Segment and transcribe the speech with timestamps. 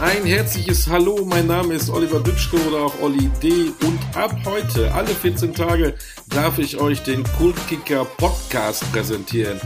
[0.00, 3.70] Ein herzliches Hallo, mein Name ist Oliver Dütschke oder auch Olli D.
[3.86, 5.94] Und ab heute, alle 14 Tage,
[6.30, 9.60] darf ich euch den Kultkicker Podcast präsentieren.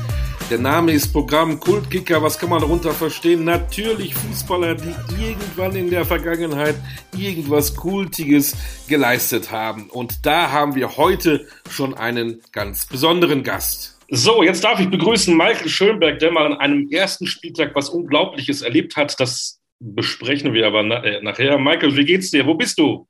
[0.50, 2.20] Der Name ist Programm Kultkicker.
[2.20, 3.44] Was kann man darunter verstehen?
[3.44, 4.92] Natürlich Fußballer, die
[5.22, 6.74] irgendwann in der Vergangenheit
[7.16, 8.56] irgendwas Kultiges
[8.88, 9.88] geleistet haben.
[9.88, 14.00] Und da haben wir heute schon einen ganz besonderen Gast.
[14.10, 18.62] So, jetzt darf ich begrüßen Michael Schönberg, der mal an einem ersten Spieltag was Unglaubliches
[18.62, 19.18] erlebt hat.
[19.20, 21.58] Das besprechen wir aber äh, nachher.
[21.58, 22.46] Michael, wie geht's dir?
[22.46, 23.06] Wo bist du?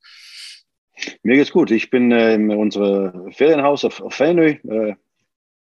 [1.22, 1.70] Mir geht's gut.
[1.70, 4.56] Ich bin äh, in unserem Ferienhaus auf, auf Fellnö.
[4.68, 4.94] Äh,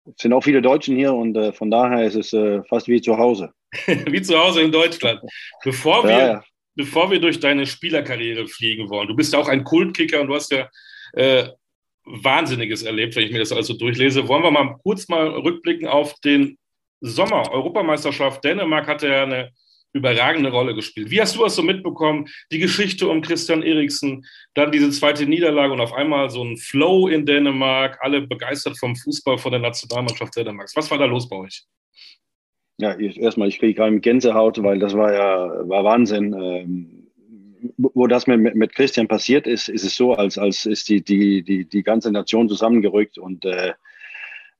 [0.05, 3.01] es sind auch viele Deutschen hier und äh, von daher ist es äh, fast wie
[3.01, 3.51] zu Hause.
[3.85, 5.21] wie zu Hause in Deutschland.
[5.63, 6.43] Bevor wir, ja, ja.
[6.75, 10.35] bevor wir durch deine Spielerkarriere fliegen wollen, du bist ja auch ein Kultkicker und du
[10.35, 10.69] hast ja
[11.13, 11.49] äh,
[12.05, 14.27] Wahnsinniges erlebt, wenn ich mir das also durchlese.
[14.27, 16.57] Wollen wir mal kurz mal rückblicken auf den
[17.01, 18.43] Sommer, Europameisterschaft.
[18.43, 19.51] Dänemark hatte ja eine
[19.97, 21.11] überragende Rolle gespielt.
[21.11, 22.27] Wie hast du das so mitbekommen?
[22.51, 27.07] Die Geschichte um Christian Eriksen, dann diese zweite Niederlage und auf einmal so ein Flow
[27.07, 30.75] in Dänemark, alle begeistert vom Fußball von der Nationalmannschaft Dänemarks.
[30.75, 31.63] Was war da los bei euch?
[32.79, 36.33] Ja, erstmal, ich kriege gerade Gänsehaut, weil das war ja war Wahnsinn.
[36.33, 36.97] Ähm,
[37.77, 41.41] wo das mit, mit Christian passiert ist, ist es so, als, als ist die, die,
[41.41, 43.73] die, die ganze Nation zusammengerückt und äh,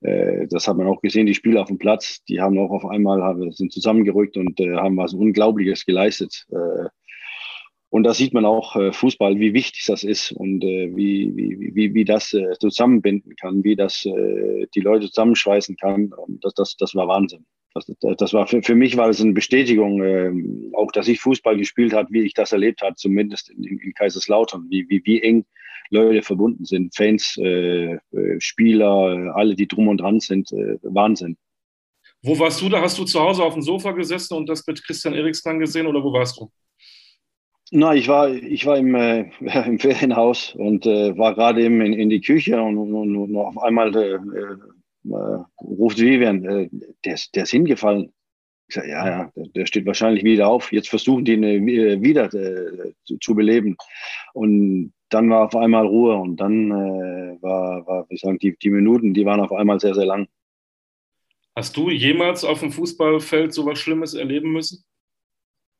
[0.00, 3.22] das hat man auch gesehen, die Spieler auf dem Platz, die haben auch auf einmal
[3.22, 6.46] haben, sind zusammengerückt und äh, haben was Unglaubliches geleistet.
[6.50, 6.88] Äh,
[7.90, 11.74] und da sieht man auch äh, Fußball, wie wichtig das ist und äh, wie, wie,
[11.74, 16.12] wie, wie das äh, zusammenbinden kann, wie das äh, die Leute zusammenschweißen kann.
[16.12, 17.46] Und das, das, das war Wahnsinn.
[17.74, 20.32] Das, das war für, für mich war es eine Bestätigung, äh,
[20.74, 24.66] auch dass ich Fußball gespielt habe, wie ich das erlebt habe, zumindest in, in Kaiserslautern,
[24.70, 25.44] wie, wie, wie eng
[25.90, 27.98] Leute verbunden sind, Fans, äh, äh,
[28.38, 31.36] Spieler, alle, die drum und dran sind, äh, Wahnsinn.
[32.22, 32.80] Wo warst du da?
[32.80, 36.02] Hast du zu Hause auf dem Sofa gesessen und das mit Christian Eriksen gesehen oder
[36.02, 36.50] wo warst du?
[37.70, 39.30] Na, ich war, ich war im, äh,
[39.66, 43.58] im Ferienhaus und äh, war gerade eben in, in die Küche und, und, und auf
[43.58, 44.18] einmal äh,
[45.12, 46.68] äh, ruft Vivian, äh,
[47.04, 48.12] der, der ist hingefallen.
[48.68, 50.72] Ich sage, ja, ja, der steht wahrscheinlich wieder auf.
[50.72, 53.76] Jetzt versuchen die ihn äh, wieder äh, zu, zu beleben.
[54.34, 58.70] Und dann war auf einmal Ruhe und dann äh, war, war, ich sagen, die, die
[58.70, 60.28] Minuten, die waren auf einmal sehr, sehr lang.
[61.56, 64.84] Hast du jemals auf dem Fußballfeld so was Schlimmes erleben müssen?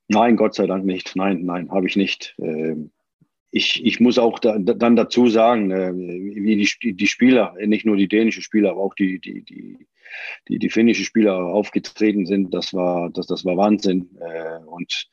[0.08, 1.14] Nein, Gott sei Dank nicht.
[1.14, 2.34] Nein, nein, habe ich nicht.
[2.38, 2.90] Ähm,
[3.50, 7.96] ich, ich muss auch da, dann dazu sagen, äh, wie die, die Spieler, nicht nur
[7.96, 9.86] die dänischen Spieler, aber auch die, die, die,
[10.48, 14.10] die, die finnischen Spieler aufgetreten sind, das war, das, das war Wahnsinn.
[14.20, 15.08] Äh, und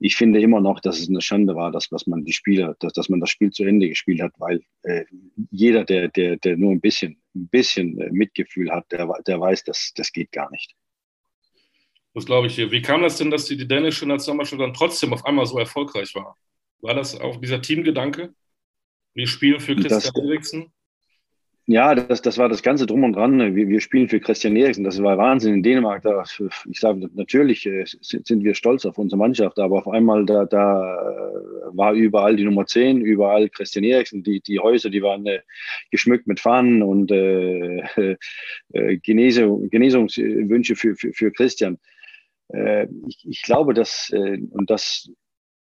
[0.00, 2.92] ich finde immer noch, dass es eine Schande war, dass, dass man die Spieler, dass,
[2.92, 5.04] dass man das Spiel zu Ende gespielt hat, weil äh,
[5.50, 9.64] jeder, der, der, der nur ein bisschen, ein bisschen äh, Mitgefühl hat, der, der weiß,
[9.64, 10.74] dass das geht gar nicht.
[12.14, 12.70] Das glaube ich dir.
[12.72, 16.12] Wie kam das denn, dass die, die dänische Nationalmannschaft dann trotzdem auf einmal so erfolgreich
[16.14, 16.36] war?
[16.80, 18.34] War das auch dieser Teamgedanke?
[19.14, 20.72] Wir spielen für Christian Eriksen?
[21.70, 23.54] Ja, das, das war das Ganze drum und dran.
[23.54, 24.84] Wir, wir spielen für Christian Eriksen.
[24.84, 26.02] Das war Wahnsinn in Dänemark.
[26.02, 26.24] Da,
[26.70, 30.94] ich sage natürlich äh, sind wir stolz auf unsere Mannschaft, aber auf einmal da, da
[30.96, 34.22] äh, war überall die Nummer 10, überall Christian Eriksen.
[34.22, 35.40] Die, die Häuser, die waren äh,
[35.90, 37.82] geschmückt mit Fahnen und äh,
[38.72, 41.78] äh, Genesung, Genesungswünsche für, für, für Christian.
[42.48, 45.10] Äh, ich, ich glaube, dass, äh, und das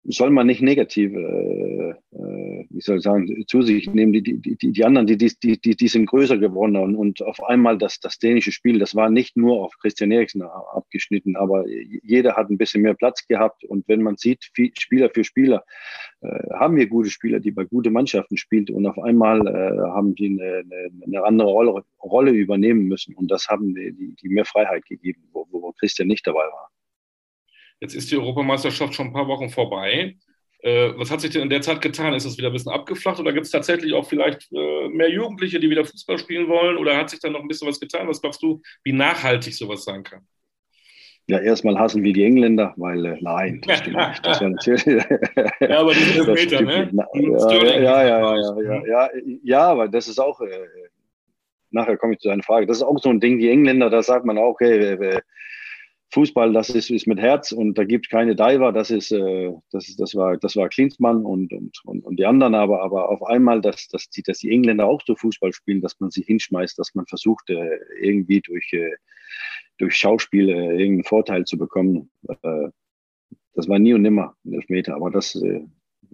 [0.06, 4.12] soll man nicht negativ, äh, äh, wie soll ich sagen, zu sich nehmen.
[4.12, 7.78] Die, die, die, die anderen, die, die, die, sind größer geworden und, und auf einmal
[7.78, 12.50] das, das dänische Spiel, das war nicht nur auf Christian Eriksen abgeschnitten, aber jeder hat
[12.50, 15.64] ein bisschen mehr Platz gehabt und wenn man sieht, Spieler für Spieler,
[16.20, 20.14] äh, haben wir gute Spieler, die bei guten Mannschaften spielen und auf einmal äh, haben
[20.14, 24.28] die eine, eine, eine andere Rolle, Rolle übernehmen müssen und das haben die, die, die
[24.28, 26.70] mehr Freiheit gegeben, wo, wo Christian nicht dabei war.
[27.80, 30.16] Jetzt ist die Europameisterschaft schon ein paar Wochen vorbei.
[30.60, 32.14] Äh, was hat sich denn in der Zeit getan?
[32.14, 35.60] Ist es wieder ein bisschen abgeflacht oder gibt es tatsächlich auch vielleicht äh, mehr Jugendliche,
[35.60, 36.78] die wieder Fußball spielen wollen?
[36.78, 38.08] Oder hat sich da noch ein bisschen was getan?
[38.08, 40.26] Was glaubst du, wie nachhaltig sowas sein kann?
[41.26, 44.26] Ja, erstmal hassen wir die Engländer, weil äh, nein, das stimmt nicht.
[44.26, 44.84] Das natürlich,
[45.60, 46.90] ja, aber die sind Meter, ne?
[46.92, 49.10] Ja, ja, ja, ja, ja, ja,
[49.42, 50.66] ja, aber das ist auch, äh,
[51.70, 54.02] nachher komme ich zu einer Frage, das ist auch so ein Ding, die Engländer, da
[54.02, 55.20] sagt man auch, hey, äh,
[56.14, 59.52] Fußball, das ist, ist mit Herz und da gibt es keine Diver, das ist, äh,
[59.70, 63.10] das ist, das war, das war Klinsmann und, und, und, und die anderen, aber, aber
[63.10, 66.26] auf einmal, dass, dass, die, dass die Engländer auch so Fußball spielen, dass man sich
[66.26, 68.92] hinschmeißt, dass man versucht, äh, irgendwie durch, äh,
[69.78, 72.10] durch Schauspiel äh, irgendeinen Vorteil zu bekommen.
[72.28, 72.68] Äh,
[73.54, 75.64] das war nie und nimmer ein Elfmeter, aber das, äh,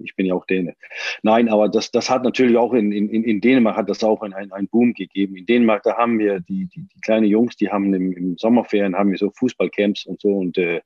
[0.03, 0.75] ich bin ja auch Däne.
[1.23, 4.53] Nein, aber das, das hat natürlich auch in, in, in Dänemark hat das auch einen,
[4.53, 5.37] einen Boom gegeben.
[5.37, 8.97] In Dänemark, da haben wir die, die, die kleinen Jungs, die haben im, im Sommerferien
[8.97, 10.81] haben wir so Fußballcamps und so und äh,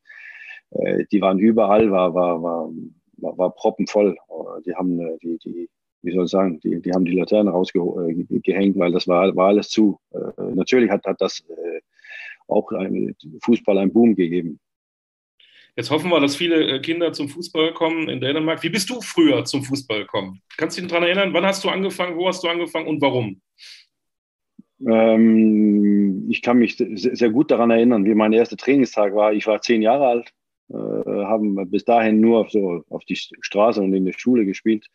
[0.71, 2.71] äh, die waren überall, war, war, war,
[3.19, 4.17] war, war proppenvoll.
[4.67, 5.69] Die haben äh, die, die,
[6.03, 9.71] wie soll ich sagen, die, die haben die Laternen rausgehängt, weil das war, war alles
[9.71, 9.99] zu.
[10.13, 11.81] Äh, natürlich hat, hat das äh,
[12.47, 14.61] auch ein, Fußball einen Boom gegeben.
[15.77, 18.63] Jetzt hoffen wir, dass viele äh, Kinder zum Fußball kommen in Dänemark.
[18.63, 20.41] Wie bist du früher zum Fußball gekommen?
[20.57, 21.33] Kannst du dich daran erinnern?
[21.33, 22.17] Wann hast du angefangen?
[22.17, 23.41] Wo hast du angefangen und warum?
[24.87, 29.33] Ähm, ich kann mich sehr gut daran erinnern, wie mein erster Trainingstag war.
[29.33, 30.33] Ich war zehn Jahre alt,
[30.69, 34.87] äh, haben bis dahin nur so auf die Straße und in der Schule gespielt.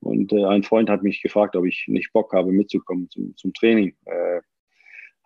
[0.00, 3.54] Und äh, ein Freund hat mich gefragt, ob ich nicht Bock habe, mitzukommen zum, zum
[3.54, 3.94] Training.
[4.04, 4.40] Äh,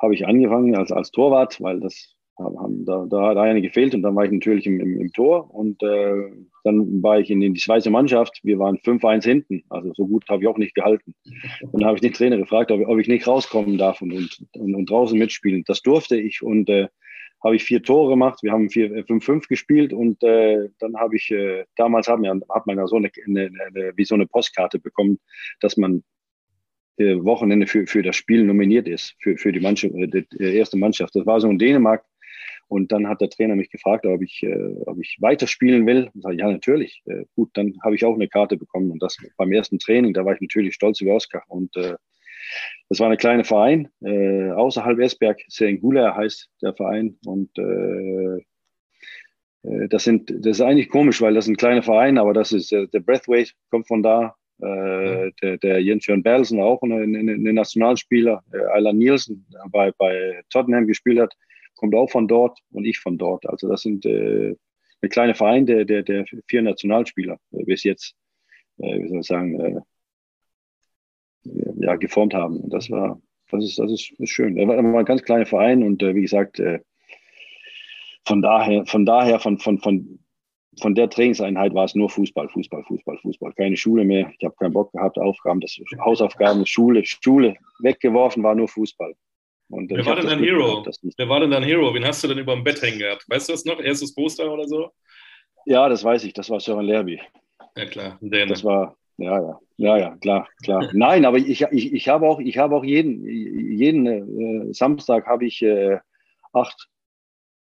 [0.00, 4.03] habe ich angefangen als, als Torwart, weil das haben, da, da hat eine gefehlt und
[4.03, 6.31] dann war ich natürlich im, im, im Tor und äh,
[6.65, 8.41] dann war ich in, in die zweite Mannschaft.
[8.43, 11.15] Wir waren 5-1 hinten, also so gut habe ich auch nicht gehalten.
[11.61, 14.75] Und dann habe ich den Trainer gefragt, ob, ob ich nicht rauskommen darf und, und,
[14.75, 15.63] und, draußen mitspielen.
[15.67, 16.89] Das durfte ich und äh,
[17.45, 18.43] habe ich vier Tore gemacht.
[18.43, 22.67] Wir haben 5-5 äh, gespielt und äh, dann habe ich, äh, damals hat man, hat
[22.67, 25.21] man ja so eine, eine, eine, wie so eine Postkarte bekommen,
[25.61, 26.03] dass man
[26.97, 30.79] äh, Wochenende für, für das Spiel nominiert ist, für, für die, Mannschaft, äh, die erste
[30.79, 31.15] Mannschaft.
[31.15, 32.05] Das war so in Dänemark.
[32.69, 36.11] Und dann hat der Trainer mich gefragt, ob ich, äh, ob ich weiterspielen will.
[36.14, 37.02] Und sage, ja, natürlich.
[37.06, 38.90] Äh, gut, dann habe ich auch eine Karte bekommen.
[38.90, 41.43] Und das beim ersten Training, da war ich natürlich stolz über Oskar.
[41.49, 41.94] Und äh,
[42.88, 47.19] das war ein kleiner Verein, äh, außerhalb Esberg, Serengula heißt der Verein.
[47.25, 48.43] Und äh,
[49.64, 52.52] äh, das, sind, das ist eigentlich komisch, weil das ist ein kleiner Verein, aber das
[52.52, 54.34] ist äh, der Breathwaite kommt von da.
[54.61, 59.64] Äh, der, der Jens Jörn Berlsen, auch ein, ein, ein Nationalspieler, äh, Ayla Nielsen, der
[59.69, 61.34] bei, bei Tottenham gespielt hat,
[61.76, 63.47] kommt auch von dort und ich von dort.
[63.49, 64.55] Also das sind äh,
[65.03, 68.15] ein kleiner Verein der, der, der vier Nationalspieler äh, bis jetzt,
[68.79, 69.81] äh, wie soll ich sagen, äh,
[71.81, 72.61] ja, geformt haben.
[72.61, 74.56] Und das war, das ist, das ist, schön.
[74.56, 76.81] Er war, war ein ganz kleiner Verein und äh, wie gesagt, äh,
[78.26, 80.19] von daher, von daher, von, von, von,
[80.81, 83.53] von der Trainingseinheit war es nur Fußball, Fußball, Fußball, Fußball.
[83.53, 84.32] Keine Schule mehr.
[84.38, 89.15] Ich habe keinen Bock gehabt, Aufgaben, das Hausaufgaben, Schule, Schule weggeworfen, war nur Fußball.
[89.69, 90.84] Wer war denn dein Hero?
[91.16, 91.93] Wer war denn dein Hero?
[91.94, 93.25] Wen hast du denn über dem Bett hängen gehabt?
[93.28, 93.81] Weißt du das noch?
[93.81, 94.90] Erstes Poster oder so?
[95.66, 96.34] Ja, das weiß ich.
[96.34, 97.20] Das war Sören Lerby.
[97.76, 98.19] Ja, klar.
[98.20, 100.88] Der das war, ja, ja, ja, ja, klar, klar.
[100.93, 105.46] Nein, aber ich, ich, ich habe auch, ich habe auch jeden, jeden äh, Samstag habe
[105.46, 105.99] ich äh,
[106.52, 106.88] 8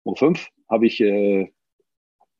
[0.04, 1.52] Uhr 5 habe ich, äh,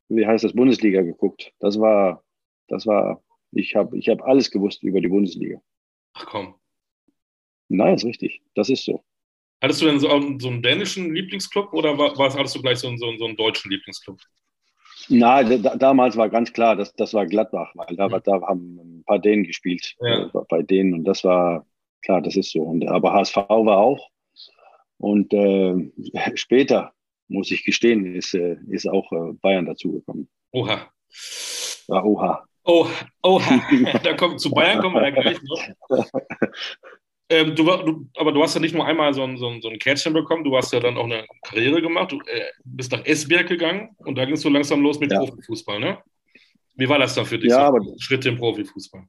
[0.08, 1.52] wie heißt das, Bundesliga geguckt.
[1.58, 2.22] Das war,
[2.68, 3.22] das war,
[3.52, 5.60] ich habe, ich habe alles gewusst über die Bundesliga.
[6.14, 6.54] Ach komm.
[7.68, 8.42] Nein, ist richtig.
[8.54, 9.04] Das ist so.
[9.62, 10.08] Hattest du denn so,
[10.38, 13.36] so einen dänischen Lieblingsclub oder war, hattest du gleich so einen, so, einen, so einen
[13.36, 14.20] deutschen Lieblingsclub?
[15.08, 18.20] Na, da, damals war ganz klar, das, das war Gladbach, weil da, mhm.
[18.24, 20.26] da haben ein paar Dänen gespielt ja.
[20.26, 21.66] äh, bei denen und das war
[22.02, 22.62] klar, das ist so.
[22.62, 24.10] Und, aber HSV war auch.
[24.98, 25.90] Und äh,
[26.34, 26.92] später,
[27.28, 30.28] muss ich gestehen, ist, äh, ist auch äh, Bayern dazugekommen.
[30.52, 30.90] Oha.
[31.88, 32.44] Ja, oha.
[32.64, 32.86] Oh,
[33.22, 33.62] oha.
[34.02, 35.64] da kommt, zu Bayern kommen wir ja gleich noch.
[37.28, 39.68] Ähm, du, du, aber du hast ja nicht nur einmal so ein, so, ein, so
[39.68, 42.12] ein Kärtchen bekommen, du hast ja dann auch eine Karriere gemacht.
[42.12, 45.18] Du äh, bist nach Esberg gegangen und da ging es so langsam los mit ja.
[45.18, 45.98] Profifußball, ne?
[46.74, 47.50] Wie war das dann für dich?
[47.50, 49.04] Ja, so, aber Schritte im Profifußball.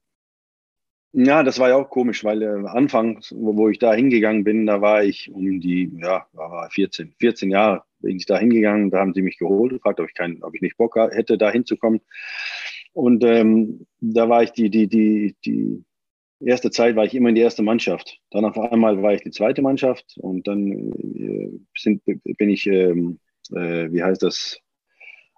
[1.13, 4.65] Ja, das war ja auch komisch, weil äh, anfangs, wo, wo, ich da hingegangen bin,
[4.65, 8.99] da war ich um die, ja, war 14, 14 Jahre bin ich da hingegangen, da
[8.99, 12.01] haben sie mich geholt, gefragt, ob ich, kein, ob ich nicht Bock hätte, da hinzukommen.
[12.93, 15.83] Und ähm, da war ich die, die, die, die
[16.39, 18.19] erste Zeit war ich immer in die erste Mannschaft.
[18.31, 23.19] Dann auf einmal war ich die zweite Mannschaft und dann äh, sind, bin ich, ähm,
[23.51, 24.59] äh, wie heißt das,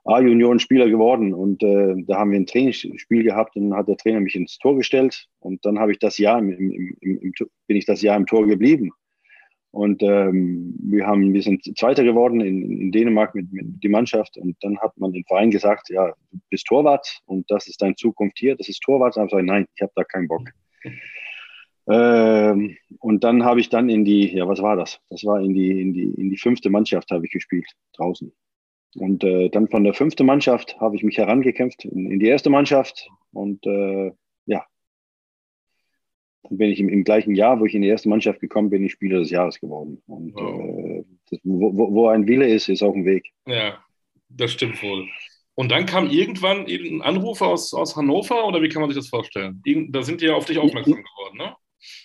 [0.06, 1.34] A-Junioren-Spieler geworden.
[1.34, 4.58] Und äh, da haben wir ein Trainingsspiel gehabt und dann hat der Trainer mich ins
[4.58, 5.28] Tor gestellt.
[5.40, 7.34] Und dann habe ich das Jahr im, im, im,
[7.68, 8.92] bin ich das Jahr im Tor geblieben.
[9.72, 14.36] Und ähm, wir haben, wir sind Zweiter geworden in, in Dänemark mit, mit die Mannschaft.
[14.38, 17.96] Und dann hat man den Verein gesagt, ja, du bist Torwart und das ist deine
[17.96, 19.16] Zukunft hier, das ist Torwart.
[19.16, 20.50] Und ich habe gesagt, nein, ich habe da keinen Bock.
[21.88, 25.00] Ähm, und dann habe ich dann in die, ja, was war das?
[25.10, 28.32] Das war in die, in die, in die fünfte Mannschaft habe ich gespielt draußen.
[28.96, 32.50] Und äh, dann von der fünften Mannschaft habe ich mich herangekämpft in, in die erste
[32.50, 33.10] Mannschaft.
[33.32, 34.12] Und äh,
[34.46, 34.66] ja,
[36.44, 38.84] dann bin ich im, im, gleichen Jahr, wo ich in die erste Mannschaft gekommen bin,
[38.84, 40.02] ich Spieler des Jahres geworden.
[40.08, 40.60] Und wow.
[40.60, 43.32] äh, das, wo, wo, ein Wille ist, ist auch ein Weg.
[43.48, 43.84] Ja,
[44.30, 45.08] das stimmt wohl.
[45.60, 49.10] Und dann kam irgendwann ein Anruf aus, aus Hannover oder wie kann man sich das
[49.10, 49.62] vorstellen?
[49.90, 51.54] Da sind die ja auf dich aufmerksam geworden, ne?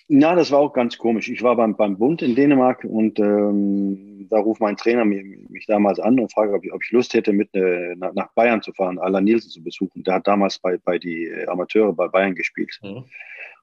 [0.09, 1.29] Ja, das war auch ganz komisch.
[1.29, 5.65] Ich war beim, beim Bund in Dänemark und ähm, da ruft mein Trainer mich, mich
[5.67, 8.73] damals an und fragt, ob ich, ob ich Lust hätte, mit äh, nach Bayern zu
[8.73, 10.03] fahren, Alan Nielsen zu besuchen.
[10.03, 12.77] Der hat damals bei, bei die Amateure bei Bayern gespielt.
[12.83, 13.05] Mhm.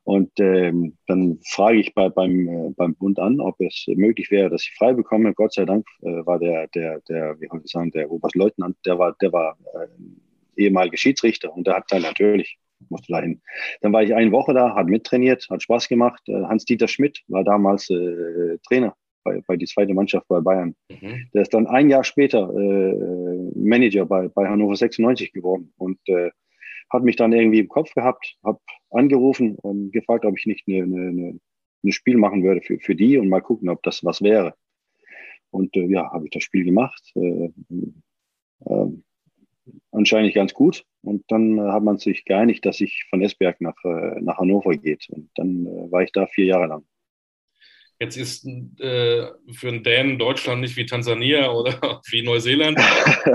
[0.04, 4.50] Und ähm, dann frage ich bei, beim, äh, beim Bund an, ob es möglich wäre,
[4.50, 5.32] dass ich frei bekomme.
[5.32, 8.98] Gott sei Dank äh, war der, der, der, wie soll ich sagen, der Oberstleutnant, der
[8.98, 13.40] war, der war äh, ehemaliger Schiedsrichter und der hat dann natürlich, musste dahin.
[13.80, 16.20] Dann war ich eine Woche da, hat mittrainiert, hat Spaß gemacht.
[16.26, 20.74] Äh, Hans-Dieter Schmidt war damals äh, Trainer bei, bei die zweite Mannschaft bei Bayern.
[20.90, 21.28] Mhm.
[21.32, 26.30] Der ist dann ein Jahr später äh, Manager bei, bei Hannover 96 geworden und äh,
[26.92, 30.82] hat mich dann irgendwie im Kopf gehabt, habe angerufen und gefragt, ob ich nicht eine,
[30.82, 31.40] eine,
[31.82, 34.54] eine Spiel machen würde für, für die und mal gucken, ob das was wäre.
[35.50, 37.02] Und äh, ja, habe ich das Spiel gemacht.
[37.14, 37.50] Äh,
[38.64, 38.86] äh,
[39.90, 40.84] anscheinend ganz gut.
[41.02, 44.76] Und dann äh, hat man sich geeinigt, dass ich von Esberg nach, äh, nach Hannover
[44.76, 45.08] geht.
[45.10, 46.84] Und dann äh, war ich da vier Jahre lang.
[48.02, 48.44] Jetzt ist
[48.80, 52.76] äh, für einen Dänen Deutschland nicht wie Tansania oder wie Neuseeland.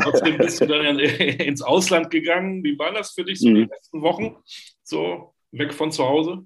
[0.02, 2.66] Trotzdem bist du dann ins Ausland gegangen.
[2.66, 3.56] Wie war das für dich so mhm.
[3.56, 4.36] die letzten Wochen?
[4.84, 6.44] So weg von zu Hause?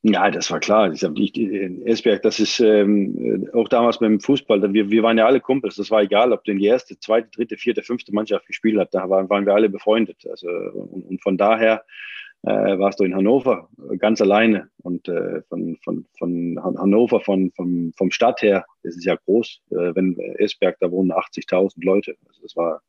[0.00, 0.90] Ja, das war klar.
[0.90, 5.26] Ich habe in Esberg, das ist ähm, auch damals beim Fußball, wir, wir waren ja
[5.26, 5.74] alle Kumpels.
[5.74, 8.94] Das war egal, ob denn die erste, zweite, dritte, vierte, fünfte Mannschaft gespielt hat.
[8.94, 10.26] Da waren, waren wir alle befreundet.
[10.30, 11.84] Also, und, und von daher
[12.42, 13.68] äh, warst du in Hannover
[13.98, 14.70] ganz alleine.
[14.82, 19.60] Und äh, von, von, von Hannover, von, vom, vom Stadt her, ist ja groß.
[19.70, 22.16] Äh, wenn Esberg, da wohnen 80.000 Leute.
[22.26, 22.82] Also das war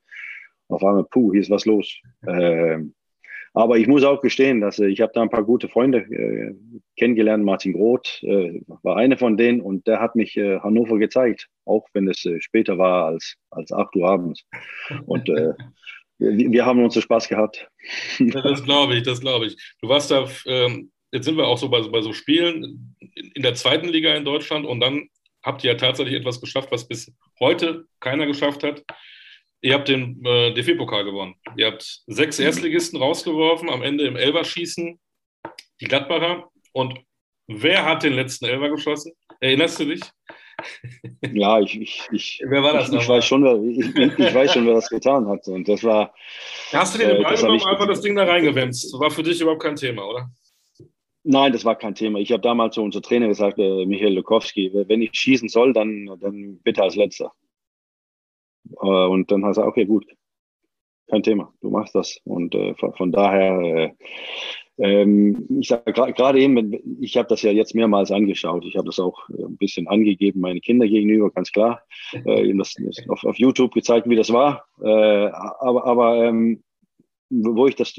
[0.68, 2.00] auf einmal, puh, hier ist was los.
[2.26, 2.80] Äh,
[3.54, 6.56] aber ich muss auch gestehen, dass äh, ich habe da ein paar gute Freunde äh,
[6.98, 7.44] kennengelernt.
[7.44, 11.88] Martin Groth äh, war eine von denen und der hat mich äh, Hannover gezeigt, auch
[11.94, 14.46] wenn es äh, später war als, als 8 Uhr abends.
[15.06, 15.54] Und äh,
[16.20, 17.68] wir, wir haben unseren Spaß gehabt.
[18.20, 19.58] das glaube ich, das glaube ich.
[19.82, 23.56] Du warst da, ähm, jetzt sind wir auch so bei, bei so Spielen in der
[23.56, 25.10] zweiten Liga in Deutschland und dann
[25.44, 28.84] habt ihr ja tatsächlich etwas geschafft, was bis heute keiner geschafft hat.
[29.62, 31.36] Ihr habt den äh, DFB-Pokal gewonnen.
[31.58, 35.00] Ihr habt sechs Erstligisten rausgeworfen, am Ende im Elverschießen
[35.82, 36.50] die Gladbacher.
[36.72, 37.00] Und
[37.48, 39.14] wer hat den letzten Elver geschossen?
[39.42, 40.02] Erinnerst du dich?
[41.34, 44.54] Ja, ich, ich, ich, wer war das ich, ich weiß schon, wer, ich, ich, weiß
[44.54, 45.48] schon, wer das getan hat.
[45.48, 46.14] Und das war.
[46.72, 48.94] Hast du dir den äh, Ball äh, genommen, einfach das Ding da reingewämst?
[48.94, 50.30] Das war für dich überhaupt kein Thema, oder?
[51.24, 52.20] Nein, das war kein Thema.
[52.20, 56.10] Ich habe damals zu unserem Trainer gesagt, äh, Michael Lukowski, wenn ich schießen soll, dann,
[56.20, 57.34] dann bitte als letzter.
[58.82, 60.06] Äh, und dann hat er gesagt, okay, gut,
[61.10, 62.20] kein Thema, du machst das.
[62.24, 63.92] Und äh, von, von, daher äh,
[64.80, 68.66] ähm, ich sage gerade eben, ich habe das ja jetzt mehrmals angeschaut.
[68.66, 71.82] Ich habe das auch äh, ein bisschen angegeben, meine Kinder gegenüber, ganz klar.
[72.14, 72.76] Äh, das
[73.08, 74.66] auf, auf YouTube gezeigt, wie das war.
[74.82, 76.64] Äh, aber aber ähm,
[77.32, 77.94] wo ich das,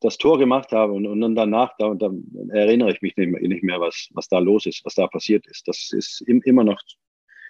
[0.00, 2.08] das Tor gemacht habe und, und dann danach, da, da
[2.50, 5.44] erinnere ich mich nicht mehr, nicht mehr, was, was da los ist, was da passiert
[5.48, 5.66] ist.
[5.66, 6.80] Das ist im, immer noch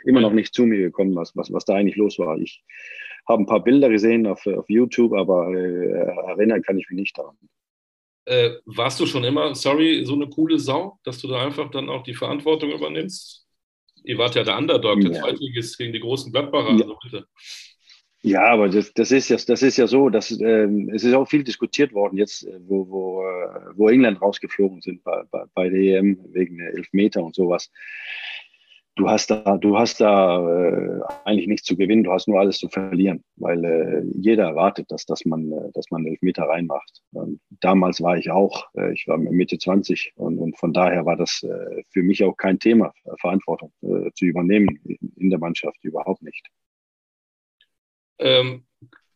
[0.05, 2.39] immer noch nicht zu mir gekommen, was, was, was da eigentlich los war.
[2.39, 2.63] Ich
[3.29, 7.19] habe ein paar Bilder gesehen auf, auf YouTube, aber äh, erinnern kann ich mich nicht
[7.19, 7.37] daran.
[8.27, 11.89] Äh, warst du schon immer, sorry, so eine coole Sau, dass du da einfach dann
[11.89, 13.47] auch die Verantwortung übernimmst?
[14.05, 15.21] Ihr wart ja der Underdog, der ja.
[15.21, 16.71] Zweitligist gegen die großen Gladbacher.
[16.71, 16.83] Ja.
[16.83, 17.27] Also bitte.
[18.23, 21.29] Ja, aber das, das, ist ja, das ist ja so, dass ähm, es ist auch
[21.29, 25.69] viel diskutiert worden jetzt, äh, wo, wo, äh, wo England rausgeflogen sind bei, bei, bei
[25.69, 27.71] der EM wegen der Elfmeter und sowas
[28.97, 32.59] du hast da, du hast da äh, eigentlich nichts zu gewinnen, du hast nur alles
[32.59, 37.03] zu verlieren, weil äh, jeder erwartet, dass, dass man, äh, dass man Elfmeter reinmacht.
[37.13, 41.17] Und damals war ich auch, äh, ich war Mitte 20 und, und von daher war
[41.17, 44.81] das äh, für mich auch kein Thema, Verantwortung äh, zu übernehmen
[45.17, 46.47] in der Mannschaft überhaupt nicht.
[48.19, 48.65] Ähm,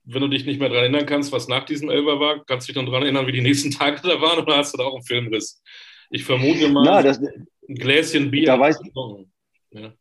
[0.04, 2.72] wenn du dich nicht mehr daran erinnern kannst, was nach diesem Elber war, kannst du
[2.72, 4.94] dich noch daran erinnern, wie die nächsten Tage da waren oder hast du da auch
[4.94, 5.62] einen Filmriss?
[6.10, 8.46] Ich vermute mal, Na, das, ein Gläschen Bier.
[8.46, 8.78] Da weiß,
[9.70, 9.92] ja.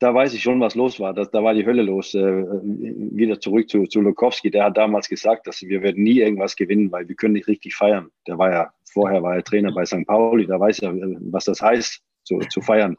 [0.00, 1.12] Da weiß ich schon, was los war.
[1.12, 2.14] Das, da war die Hölle los.
[2.14, 4.50] Äh, wieder zurück zu, zu Lukowski.
[4.50, 7.74] Der hat damals gesagt, dass wir werden nie irgendwas gewinnen, weil wir können nicht richtig
[7.74, 8.10] feiern.
[8.26, 10.06] Der war ja, vorher war er Trainer bei St.
[10.06, 10.46] Pauli.
[10.46, 12.96] Da weiß er, was das heißt, zu, zu feiern.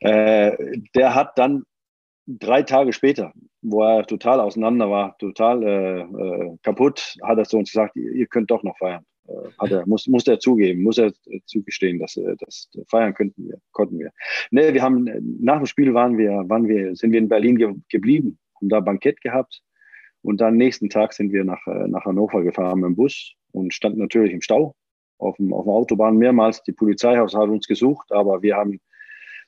[0.00, 0.56] Äh,
[0.94, 1.64] der hat dann
[2.26, 7.58] drei Tage später, wo er total auseinander war, total äh, äh kaputt, hat er so
[7.58, 9.04] uns gesagt, ihr könnt doch noch feiern
[9.58, 11.12] hat er, muss, muss er zugeben, muss er
[11.46, 14.10] zugestehen, dass, dass feiern könnten wir, konnten wir.
[14.50, 15.08] Nee, wir haben,
[15.40, 18.80] nach dem Spiel waren wir, waren wir, sind wir in Berlin ge geblieben, haben da
[18.80, 19.62] Bankett gehabt
[20.22, 24.00] und dann nächsten Tag sind wir nach, nach Hannover gefahren mit dem Bus und standen
[24.00, 24.74] natürlich im Stau
[25.18, 26.62] auf, dem, auf der Autobahn mehrmals.
[26.64, 28.80] Die Polizeihaus hat uns gesucht, aber wir haben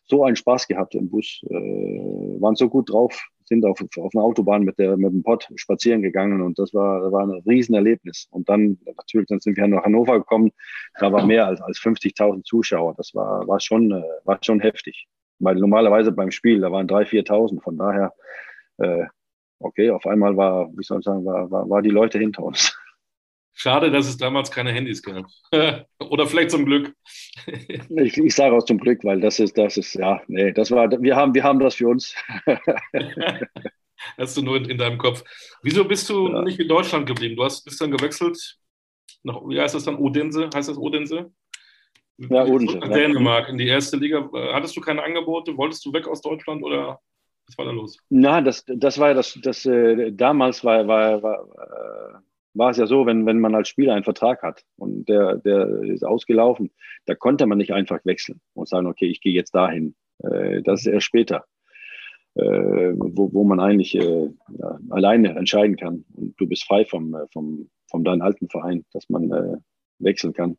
[0.04, 4.24] so einen Spaß gehabt im Bus, äh, waren so gut drauf, sind auf, auf einer
[4.24, 8.26] Autobahn mit, der, mit dem Pott spazieren gegangen und das war, war ein Riesenerlebnis.
[8.30, 10.52] Und dann natürlich, dann sind wir nach Hannover gekommen,
[10.98, 12.94] da war mehr als, als 50.000 Zuschauer.
[12.96, 15.06] Das war, war, schon, äh, war schon heftig.
[15.38, 17.62] Weil normalerweise beim Spiel, da waren 3.000, 4.000.
[17.62, 18.12] Von daher,
[18.78, 19.04] äh,
[19.58, 22.78] okay, auf einmal war, wie soll ich sagen, war, war, war die Leute hinter uns.
[23.56, 25.26] Schade, dass es damals keine Handys gab.
[26.00, 26.92] Oder vielleicht zum Glück.
[27.46, 30.90] ich, ich sage auch zum Glück, weil das ist, das ist, ja, nee, das war,
[30.90, 32.14] wir haben, wir haben das für uns.
[34.18, 35.23] Hast du nur in, in, deinem Kopf.
[35.62, 36.42] Wieso bist du ja.
[36.42, 37.37] nicht in Deutschland geblieben?
[37.37, 38.58] Du hast, bist dann gewechselt
[39.23, 40.50] nach, wie heißt das dann, Odense?
[40.54, 41.32] Heißt das Odense?
[42.18, 42.78] Ja, Odense.
[42.78, 44.28] In Dänemark, in die erste Liga.
[44.52, 45.56] Hattest du keine Angebote?
[45.56, 47.00] Wolltest du weg aus Deutschland oder
[47.46, 47.99] was war da los?
[48.11, 52.18] Na, das, das war das, das äh, damals war, war, war, äh,
[52.54, 55.82] war es ja so, wenn, wenn man als Spieler einen Vertrag hat und der, der
[55.82, 56.70] ist ausgelaufen,
[57.06, 59.94] da konnte man nicht einfach wechseln und sagen, okay, ich gehe jetzt dahin.
[60.23, 61.44] Äh, das ist erst später,
[62.37, 62.42] äh,
[62.96, 66.04] wo, wo man eigentlich äh, ja, alleine entscheiden kann.
[66.14, 69.56] Und du bist frei vom, äh, vom, vom deinem alten Verein, dass man äh,
[69.99, 70.56] wechseln kann.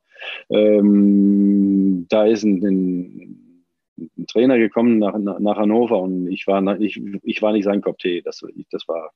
[0.49, 7.01] Ähm, da ist ein, ein, ein, Trainer gekommen nach, nach Hannover und ich war, ich,
[7.23, 7.99] ich war nicht sein Kopf.
[8.23, 9.11] Das, das war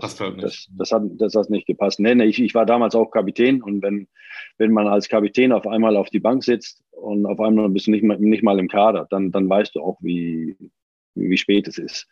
[0.00, 2.00] das, halt das, das, hat, das hat nicht gepasst.
[2.00, 4.08] Nee, nee, ich, ich war damals auch Kapitän und wenn,
[4.58, 7.90] wenn man als Kapitän auf einmal auf die Bank sitzt und auf einmal bist du
[7.90, 10.56] nicht mal, nicht mal im Kader, dann, dann weißt du auch, wie,
[11.14, 12.08] wie spät es ist.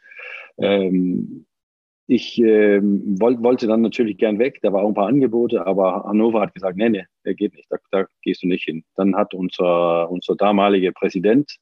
[0.59, 1.47] Ähm,
[2.07, 6.03] ich ähm, wollt, wollte dann natürlich gern weg, da war auch ein paar Angebote, aber
[6.05, 8.85] Hannover hat gesagt, nee, nee, der geht nicht, da, da gehst du nicht hin.
[8.97, 11.57] Dann hat unser, unser damaliger Präsident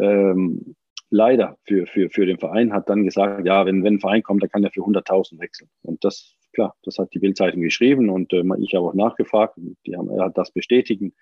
[0.00, 0.76] ähm,
[1.10, 4.42] leider für, für, für den Verein hat dann gesagt, ja, wenn, wenn ein Verein kommt,
[4.42, 5.68] dann kann er für 100.000 wechseln.
[5.82, 9.58] Und das, klar, das hat die Bildzeitung geschrieben und äh, ich habe auch nachgefragt.
[9.86, 11.12] Die haben, er hat das bestätigen.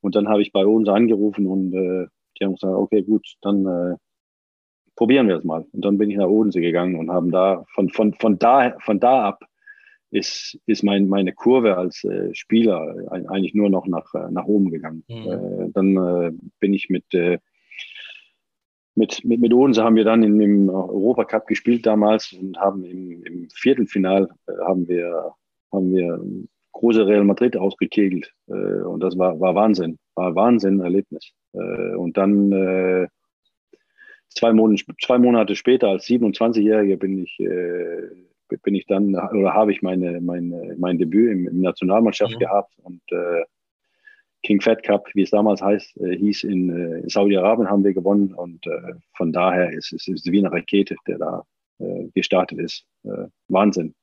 [0.00, 2.06] Und dann habe ich bei uns angerufen und äh,
[2.38, 3.96] die haben gesagt, okay, gut, dann äh,
[4.96, 5.64] probieren wir es mal.
[5.72, 9.00] Und dann bin ich nach Odense gegangen und haben da, von, von, von da, von
[9.00, 9.44] da ab
[10.10, 14.70] ist, ist mein, meine Kurve als äh, Spieler eigentlich nur noch nach, äh, nach oben
[14.70, 15.04] gegangen.
[15.08, 15.26] Mhm.
[15.26, 17.38] Äh, dann äh, bin ich mit, äh,
[18.94, 23.22] mit, mit, mit Odense haben wir dann im, im Europacup gespielt damals und haben im,
[23.24, 25.34] im Viertelfinal äh, haben wir,
[25.72, 26.20] haben wir
[26.72, 28.32] große Real Madrid ausgekegelt.
[28.48, 31.32] Äh, und das war, war Wahnsinn, war Wahnsinn Erlebnis.
[31.54, 33.08] Äh, und dann äh,
[34.28, 38.08] zwei, Monate, zwei Monate später, als 27-Jähriger, bin ich, äh,
[38.62, 42.38] bin ich dann oder habe ich meine, meine, mein Debüt im, im Nationalmannschaft mhm.
[42.38, 43.44] gehabt und äh,
[44.42, 47.94] King Fat Cup, wie es damals heißt, äh, hieß, in, äh, in Saudi-Arabien haben wir
[47.94, 51.44] gewonnen und äh, von daher ist es ist wie eine Rakete, der da
[51.78, 52.84] äh, gestartet ist.
[53.04, 53.94] Äh, Wahnsinn.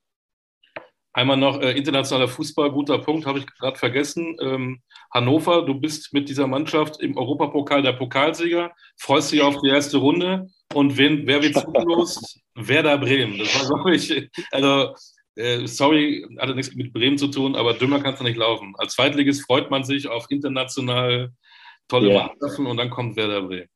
[1.12, 4.38] Einmal noch äh, internationaler Fußball, guter Punkt, habe ich gerade vergessen.
[4.42, 9.70] Ähm, Hannover, du bist mit dieser Mannschaft im Europapokal der Pokalsieger, freust dich auf die
[9.70, 12.40] erste Runde und wen, wer wird zugelost?
[12.56, 13.40] Werder Bremen.
[13.40, 14.94] Das war, glaube ich, also
[15.40, 18.74] äh, sorry, hatte nichts mit Bremen zu tun, aber dümmer kannst du nicht laufen.
[18.78, 21.32] Als Zweitligist freut man sich auf international
[21.88, 22.28] tolle yeah.
[22.28, 23.70] Mannschaften und dann kommt Werder Bremen.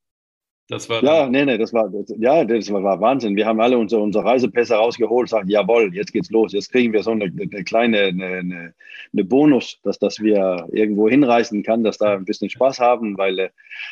[0.69, 3.36] Das war ja, nee, nee, das war, das, ja, das war, war, Wahnsinn.
[3.36, 6.54] Wir haben alle unsere, unsere Reisepässe rausgeholt, sagen, jawohl, jetzt geht's los.
[6.54, 8.73] Jetzt kriegen wir so eine, eine kleine eine,
[9.12, 13.39] eine, Bonus, dass, dass wir irgendwo hinreisen kann, dass da ein bisschen Spaß haben, weil
[13.39, 13.49] äh,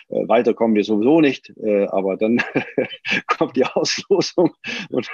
[0.10, 1.52] weiter kommen wir sowieso nicht.
[1.62, 2.42] Äh, aber dann
[3.28, 4.52] kommt die Auslosung
[4.92, 5.10] und,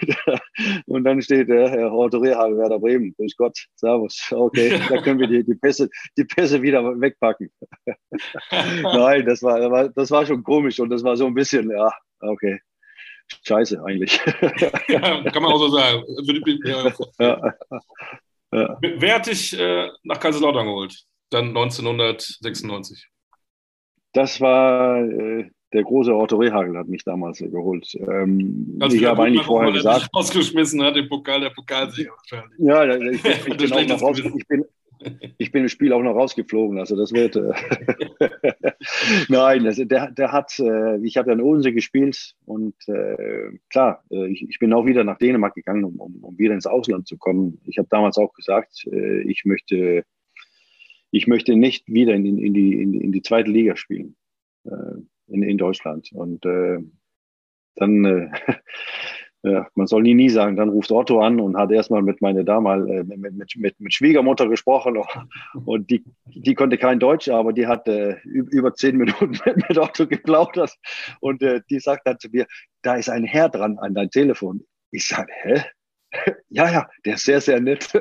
[0.85, 3.15] und dann steht äh, Herr Otto Rehagel, Werder Bremen.
[3.17, 4.31] Grüß Gott, Servus.
[4.31, 7.49] Okay, da können wir die, die, Pässe, die Pässe wieder wegpacken.
[8.83, 11.91] Nein, das war, das war schon komisch und das war so ein bisschen bisschen, ja,
[12.19, 12.59] okay.
[13.43, 14.19] Scheiße eigentlich.
[14.87, 16.03] ja, kann man auch so sagen.
[17.19, 17.53] ja.
[18.53, 18.77] Ja.
[18.81, 21.03] Wer hat dich äh, nach Kaiserslautern geholt?
[21.29, 23.09] Dann 1996.
[24.13, 27.93] Das war äh, der große Otto Rehagel hat mich damals äh, geholt.
[27.95, 30.07] Ähm, ich habe eigentlich vorher gesagt.
[30.13, 32.57] Ausgeschmissen hat im Pokal der Pokalsieger wahrscheinlich.
[32.59, 34.63] Ja, ich, ich, bin, auch noch raus, ich, bin,
[35.37, 37.35] ich bin im Spiel auch noch rausgeflogen, also das wird.
[37.35, 37.53] Äh
[39.29, 44.03] Nein, also der, der hat, äh, ich habe ja in Odense gespielt und äh, klar,
[44.11, 47.07] äh, ich, ich bin auch wieder nach Dänemark gegangen, um, um, um wieder ins Ausland
[47.07, 47.59] zu kommen.
[47.65, 50.03] Ich habe damals auch gesagt, äh, ich möchte,
[51.11, 54.15] ich möchte nicht wieder in, in, die, in, in die zweite Liga spielen
[54.65, 56.11] äh, in, in Deutschland.
[56.13, 56.79] Und äh,
[57.75, 58.57] dann Ja,
[59.75, 62.87] man soll nie, nie sagen, dann ruft Otto an und hat erstmal mit meiner damals
[62.89, 64.97] äh, mit, mit, mit, mit, Schwiegermutter gesprochen
[65.65, 69.77] und die, die konnte kein Deutsch, aber die hat äh, über zehn Minuten mit, mit
[69.77, 70.75] Otto geplaudert
[71.19, 72.45] und äh, die sagt dann zu mir,
[72.81, 74.65] da ist ein Herr dran an dein Telefon.
[74.91, 75.61] Ich sage, hä?
[76.49, 77.91] ja, ja, der ist sehr, sehr nett.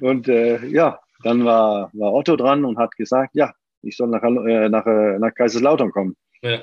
[0.00, 4.22] und äh, ja, dann war, war Otto dran und hat gesagt, ja, ich soll nach,
[4.22, 6.16] äh, nach, äh, nach Kaiserslautern kommen.
[6.42, 6.60] Ja.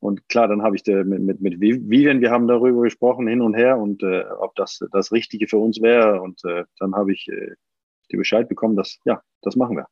[0.00, 3.54] Und klar, dann habe ich mit, mit, mit Vivian, wir haben darüber gesprochen, hin und
[3.54, 6.20] her und äh, ob das das Richtige für uns wäre.
[6.20, 7.54] Und äh, dann habe ich äh,
[8.10, 9.86] die Bescheid bekommen, dass ja, das machen wir.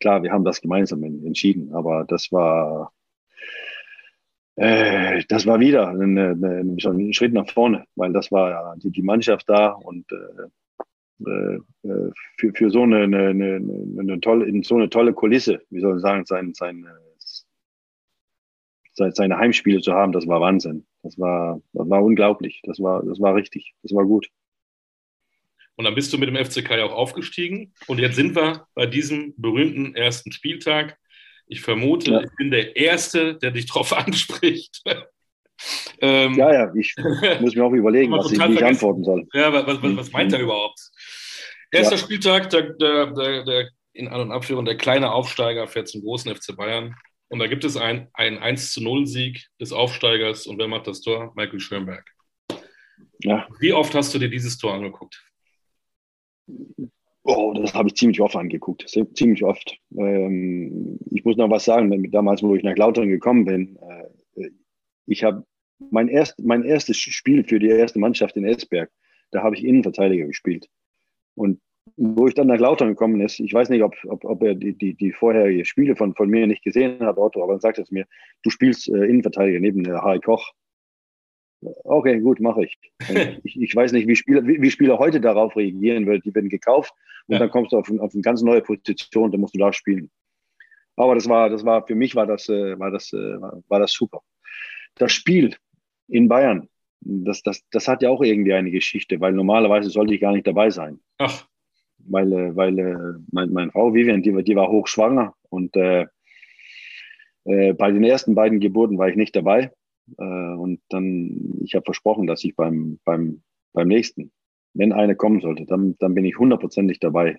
[0.00, 2.92] Klar, wir haben das gemeinsam entschieden, aber das war
[4.56, 8.90] äh, das war wieder ein, ein, ein, Schritt nach vorne, weil das war ja die,
[8.90, 10.48] die Mannschaft da und äh,
[11.24, 11.56] äh,
[11.88, 13.60] äh, für, für so eine, eine, eine,
[13.98, 16.86] eine, tolle, in so eine tolle Kulisse, wie soll ich sagen, sein, sein,
[18.96, 20.86] seine Heimspiele zu haben, das war Wahnsinn.
[21.02, 22.60] Das war, das war unglaublich.
[22.64, 23.74] Das war, das war richtig.
[23.82, 24.28] Das war gut.
[25.76, 27.74] Und dann bist du mit dem FCK ja auch aufgestiegen.
[27.86, 30.98] Und jetzt sind wir bei diesem berühmten ersten Spieltag.
[31.46, 32.20] Ich vermute, ja.
[32.22, 34.82] ich bin der Erste, der dich darauf anspricht.
[36.00, 36.94] ähm, ja, ja, ich
[37.40, 39.26] muss mir auch überlegen, was ich nicht antworten soll.
[39.32, 40.80] Ja, was, was, was meint er überhaupt?
[41.70, 41.98] Erster ja.
[41.98, 46.34] Spieltag, der, der, der, der, in An- und Abführung, der kleine Aufsteiger fährt zum großen
[46.34, 46.94] FC Bayern.
[47.28, 50.46] Und da gibt es einen 1 zu 0 Sieg des Aufsteigers.
[50.46, 51.32] Und wer macht das Tor?
[51.34, 52.14] Michael Schönberg.
[53.20, 53.48] Ja.
[53.60, 55.22] Wie oft hast du dir dieses Tor angeguckt?
[57.24, 59.76] Oh, das habe ich ziemlich oft angeguckt, ziemlich oft.
[59.96, 63.76] Ähm, ich muss noch was sagen, damals, wo ich nach Lautern gekommen bin,
[64.36, 64.50] äh,
[65.06, 65.44] ich habe
[65.90, 68.90] mein, erst, mein erstes Spiel für die erste Mannschaft in Esberg,
[69.32, 70.68] da habe ich Innenverteidiger gespielt.
[71.34, 71.60] Und
[71.96, 74.76] wo ich dann nach Lautern gekommen ist, ich weiß nicht, ob, ob, ob er die,
[74.76, 77.84] die, die vorherige Spiele von, von mir nicht gesehen hat, Otto, aber dann sagt er
[77.84, 78.06] es mir,
[78.42, 80.52] du spielst äh, Innenverteidiger neben der Harry Koch.
[81.84, 82.78] Okay, gut, mache ich.
[83.44, 83.60] ich.
[83.60, 83.74] ich.
[83.74, 86.20] weiß nicht, wie Spieler, wie, wie Spieler heute darauf reagieren würden.
[86.22, 86.92] Die werden gekauft
[87.28, 87.38] und ja.
[87.38, 90.10] dann kommst du auf, auf eine ganz neue Position, dann musst du da spielen.
[90.96, 93.92] Aber das war, das war für mich war das, äh, war das, äh, war das
[93.92, 94.20] super.
[94.96, 95.56] Das Spiel
[96.08, 96.68] in Bayern,
[97.00, 100.46] das, das, das hat ja auch irgendwie eine Geschichte, weil normalerweise sollte ich gar nicht
[100.46, 101.00] dabei sein.
[101.18, 101.46] Ach.
[102.08, 102.96] Weil, äh, weil äh,
[103.32, 106.06] mein, meine Frau Vivian, die, die war hochschwanger und äh,
[107.46, 109.72] äh, bei den ersten beiden Geburten war ich nicht dabei.
[110.18, 113.42] Äh, und dann, ich habe versprochen, dass ich beim, beim,
[113.72, 114.32] beim nächsten,
[114.74, 117.38] wenn eine kommen sollte, dann, dann bin ich hundertprozentig dabei.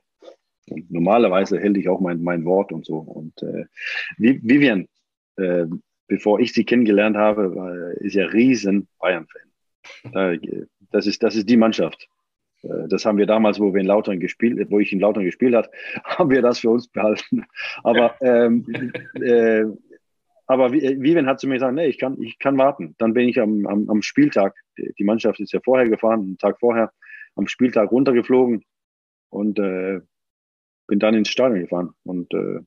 [0.69, 2.97] Und normalerweise hält ich auch mein, mein Wort und so.
[2.97, 3.65] Und äh,
[4.17, 4.87] Vivian,
[5.37, 5.65] äh,
[6.07, 10.67] bevor ich sie kennengelernt habe, ist ja riesen Bayern-Fan.
[10.91, 12.09] Das ist, das ist die Mannschaft.
[12.63, 15.55] Äh, das haben wir damals, wo wir in Lautern gespielt, wo ich in Lautern gespielt
[15.55, 15.69] habe,
[16.03, 17.45] haben wir das für uns behalten.
[17.83, 18.65] Aber ähm,
[19.15, 19.65] äh,
[20.47, 22.95] aber äh, Vivian hat zu mir gesagt, nee, ich kann, ich kann warten.
[22.97, 26.59] Dann bin ich am, am, am Spieltag, die Mannschaft ist ja vorher gefahren, einen Tag
[26.59, 26.91] vorher,
[27.35, 28.63] am Spieltag runtergeflogen
[29.29, 29.99] und äh,
[30.87, 32.59] bin dann ins Stadion gefahren und äh,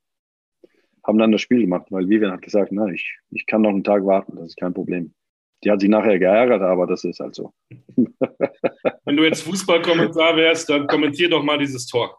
[1.05, 3.85] haben dann das Spiel gemacht, weil Vivian hat gesagt, na, ich, ich kann noch einen
[3.85, 5.15] Tag warten, das ist kein Problem.
[5.63, 7.53] Die hat sich nachher geärgert, aber das ist halt so.
[9.05, 12.19] Wenn du jetzt Fußballkommentar wärst, dann kommentier doch mal dieses Tor.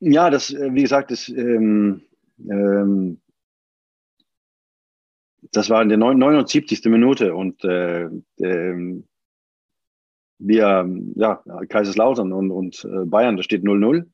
[0.00, 2.02] Ja, das, äh, wie gesagt, das, ähm,
[2.38, 3.20] ähm,
[5.52, 6.84] das war in der 79.
[6.86, 8.04] Minute und äh,
[8.36, 9.02] äh,
[10.38, 14.06] wir, ja, Kaiserslautern und, und äh, Bayern, da steht 0-0.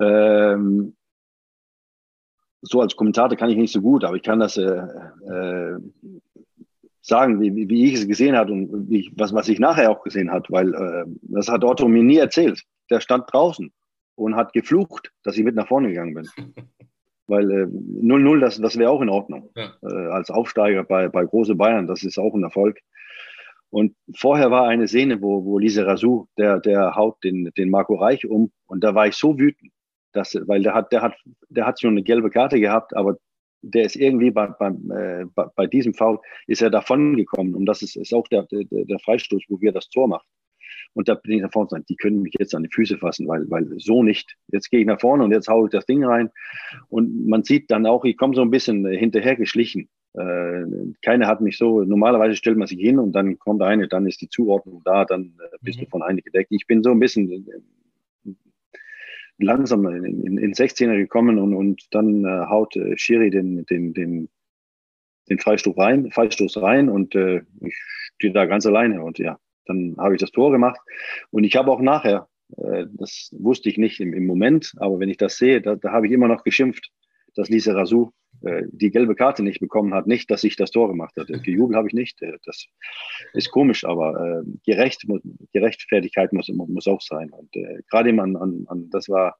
[0.00, 0.96] Ähm,
[2.62, 5.78] so als Kommentator kann ich nicht so gut, aber ich kann das äh, äh,
[7.00, 10.30] sagen, wie, wie ich es gesehen habe und ich, was, was ich nachher auch gesehen
[10.30, 12.62] habe, weil äh, das hat Otto mir nie erzählt.
[12.90, 13.72] Der stand draußen
[14.14, 16.28] und hat geflucht, dass ich mit nach vorne gegangen bin.
[17.28, 19.50] Weil 0-0, äh, das, das wäre auch in Ordnung.
[19.54, 19.74] Ja.
[19.82, 22.78] Äh, als Aufsteiger bei, bei Große Bayern, das ist auch ein Erfolg.
[23.68, 27.96] Und vorher war eine Szene, wo, wo Lise Razou, der, der haut den, den Marco
[27.96, 28.50] Reich um.
[28.66, 29.72] Und da war ich so wütend,
[30.18, 31.14] dass, weil der hat, der hat,
[31.48, 33.16] der hat schon eine gelbe Karte gehabt, aber
[33.62, 37.54] der ist irgendwie bei, beim, äh, bei, bei diesem Foul ist er davon gekommen.
[37.54, 40.26] Und das ist, ist auch der, der, der Freistoß, wo wir das Tor machen.
[40.94, 43.28] Und da bin ich nach vorne und die können mich jetzt an die Füße fassen,
[43.28, 44.36] weil, weil so nicht.
[44.48, 46.30] Jetzt gehe ich nach vorne und jetzt haue ich das Ding rein.
[46.88, 49.88] Und man sieht dann auch, ich komme so ein bisschen hinterher geschlichen.
[50.14, 50.64] Äh,
[51.02, 54.20] keiner hat mich so, normalerweise stellt man sich hin und dann kommt eine, dann ist
[54.20, 55.84] die Zuordnung da, dann äh, bist mhm.
[55.84, 56.50] du von einer gedeckt.
[56.50, 57.46] Ich bin so ein bisschen
[59.38, 63.94] langsam in, in, in 16er gekommen und, und dann äh, haut äh, Schiri den, den,
[63.94, 64.28] den,
[65.30, 67.76] den Freistoß rein, Freistoß rein und äh, ich
[68.16, 70.80] stehe da ganz alleine und ja, dann habe ich das Tor gemacht.
[71.30, 75.08] Und ich habe auch nachher, äh, das wusste ich nicht im, im, Moment, aber wenn
[75.08, 76.90] ich das sehe, da, da habe ich immer noch geschimpft,
[77.38, 78.10] dass Lisa Razou
[78.42, 80.08] äh, die gelbe Karte nicht bekommen hat.
[80.08, 81.40] Nicht, dass ich das Tor gemacht hatte.
[81.40, 82.20] Gejubelt habe ich nicht.
[82.20, 82.66] Äh, das
[83.32, 85.06] ist komisch, aber äh, gerecht,
[85.52, 87.30] Gerechtfertigkeit muss, muss auch sein.
[87.30, 89.38] Und äh, gerade an, an, an, das war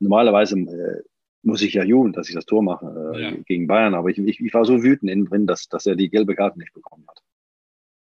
[0.00, 1.02] normalerweise äh,
[1.44, 3.30] muss ich ja jubeln, dass ich das Tor mache äh, ja.
[3.46, 3.94] gegen Bayern.
[3.94, 6.58] Aber ich, ich, ich, war so wütend innen drin, dass, dass er die gelbe Karte
[6.58, 7.20] nicht bekommen hat.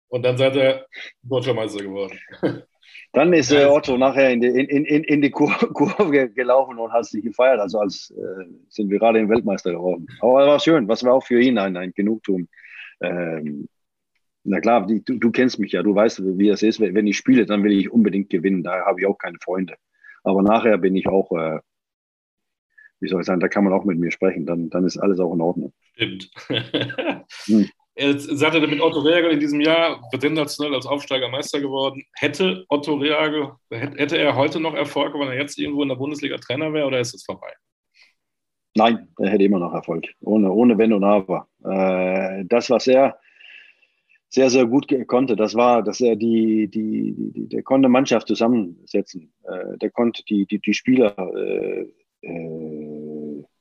[0.08, 0.86] Und dann seid ihr
[1.22, 2.18] Deutscher Meister geworden.
[3.12, 7.06] Dann ist äh, Otto nachher in die, in, in, in die Kurve gelaufen und hat
[7.06, 7.60] sich gefeiert.
[7.60, 10.06] Also als äh, sind wir gerade im Weltmeister geworden.
[10.20, 10.88] Aber das war schön.
[10.88, 12.48] Was war auch für ihn ein, ein Genugtuung.
[13.00, 13.68] Ähm,
[14.42, 15.82] na klar, die, du, du, kennst mich ja.
[15.82, 16.80] Du weißt, wie es ist.
[16.80, 18.62] Wenn ich spiele, dann will ich unbedingt gewinnen.
[18.62, 19.76] Da habe ich auch keine Freunde.
[20.22, 21.60] Aber nachher bin ich auch, äh,
[23.00, 24.44] wie soll ich sagen, da kann man auch mit mir sprechen.
[24.44, 25.72] Dann, dann ist alles auch in Ordnung.
[25.94, 26.30] Stimmt.
[27.46, 27.68] hm.
[27.96, 32.02] Er sagte mit Otto Reagel in diesem Jahr sensationell als Aufsteiger Meister geworden.
[32.14, 36.36] Hätte Otto Reagel, hätte er heute noch Erfolg, wenn er jetzt irgendwo in der Bundesliga
[36.36, 37.52] Trainer wäre oder ist es vorbei?
[38.76, 40.06] Nein, er hätte immer noch Erfolg.
[40.20, 41.46] Ohne, ohne Wenn und Aber.
[41.64, 43.16] Äh, das, was er
[44.28, 49.32] sehr, sehr gut konnte, das war, dass er die, die, die der konnte Mannschaft zusammensetzen.
[49.44, 51.86] Äh, der konnte die, die, die Spieler äh,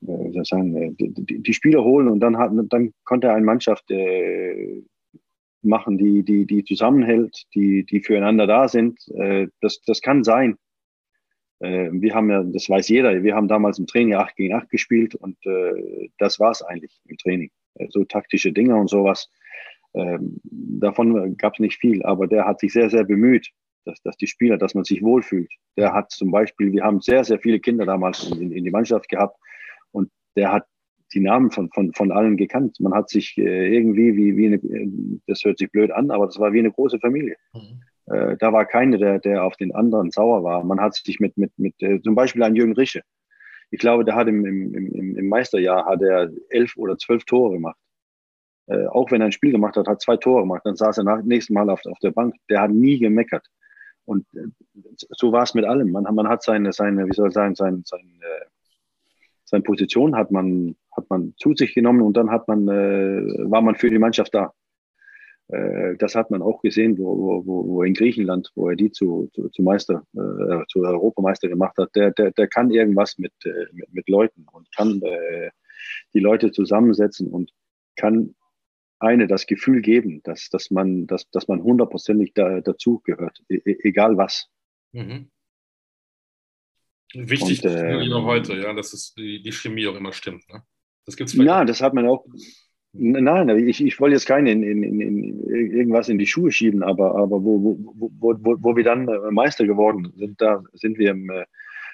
[0.08, 3.46] äh, äh sagen, äh, die, die, Spieler holen und dann, hat, dann konnte er eine
[3.46, 4.84] Mannschaft äh,
[5.62, 9.00] machen, die, die, die zusammenhält, die, die füreinander da sind.
[9.16, 10.58] Äh, das, das kann sein.
[11.60, 14.70] Äh, wir haben ja, das weiß jeder, wir haben damals im Training 8 gegen 8
[14.70, 17.50] gespielt und äh, das war es eigentlich im Training.
[17.76, 19.30] Äh, so taktische Dinge und sowas.
[19.96, 23.50] Ähm, davon gab es nicht viel, aber der hat sich sehr, sehr bemüht,
[23.86, 25.52] dass, dass die Spieler, dass man sich wohlfühlt.
[25.78, 29.08] Der hat zum Beispiel, wir haben sehr, sehr viele Kinder damals in, in die Mannschaft
[29.10, 29.38] gehabt
[30.36, 30.66] der hat
[31.14, 32.80] die Namen von, von, von allen gekannt.
[32.80, 36.40] Man hat sich äh, irgendwie wie, wie eine, das hört sich blöd an, aber das
[36.40, 37.36] war wie eine große Familie.
[37.54, 37.84] Mhm.
[38.06, 40.64] Äh, da war keiner, der, der auf den anderen sauer war.
[40.64, 43.02] Man hat sich mit, mit, mit äh, zum Beispiel an Jürgen Rische.
[43.72, 47.54] Ich glaube, der hat im, im, im, im Meisterjahr hat er elf oder zwölf Tore
[47.54, 47.78] gemacht.
[48.68, 50.62] Äh, auch wenn er ein Spiel gemacht hat, hat zwei Tore gemacht.
[50.66, 52.36] Dann saß er nach nächsten Mal auf, auf der Bank.
[52.50, 53.46] Der hat nie gemeckert.
[54.06, 54.48] Und äh,
[55.10, 55.92] so war es mit allem.
[55.92, 58.46] Man, man hat seine, seine, wie soll ich sagen, sein, sein, äh,
[59.54, 63.62] seine Position hat man, hat man zu sich genommen und dann hat man, äh, war
[63.62, 64.52] man für die Mannschaft da.
[65.50, 69.30] Äh, das hat man auch gesehen, wo, wo, wo in Griechenland, wo er die zu,
[69.36, 71.92] zu, zu Meister, äh, zu Europameister gemacht hat.
[71.94, 75.52] Der, der, der kann irgendwas mit, äh, mit, mit Leuten und kann äh,
[76.16, 77.52] die Leute zusammensetzen und
[77.96, 78.34] kann
[78.98, 83.58] eine das Gefühl geben, dass, dass man, dass, dass man hundertprozentig da, dazu gehört, e,
[83.64, 84.50] e egal was.
[84.94, 85.30] Mhm.
[87.14, 90.48] Wichtig und, äh, noch heute, ja, dass es die, die Chemie auch immer stimmt.
[90.52, 90.64] Ne?
[91.06, 92.26] Das gibt's ja, das hat man auch.
[92.96, 96.84] Nein, ich, ich wollte jetzt keine in, in, in, in, irgendwas in die Schuhe schieben,
[96.84, 101.10] aber, aber wo, wo, wo, wo, wo wir dann Meister geworden sind, da sind wir
[101.12, 101.46] im, äh,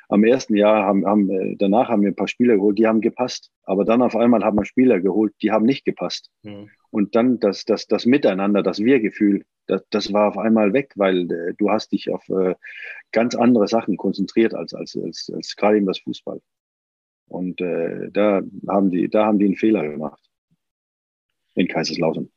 [0.09, 2.99] am ersten Jahr haben, haben äh, danach haben wir ein paar Spieler geholt, die haben
[2.99, 3.51] gepasst.
[3.63, 6.29] Aber dann auf einmal haben wir Spieler geholt, die haben nicht gepasst.
[6.43, 6.69] Mhm.
[6.89, 11.31] Und dann das, das, das Miteinander, das Wir-Gefühl, das, das war auf einmal weg, weil
[11.31, 12.55] äh, du hast dich auf äh,
[13.11, 16.41] ganz andere Sachen konzentriert als, als, als, als gerade eben das Fußball.
[17.27, 20.23] Und äh, da haben die, da haben die einen Fehler gemacht.
[21.53, 22.31] In Kaiserslautern.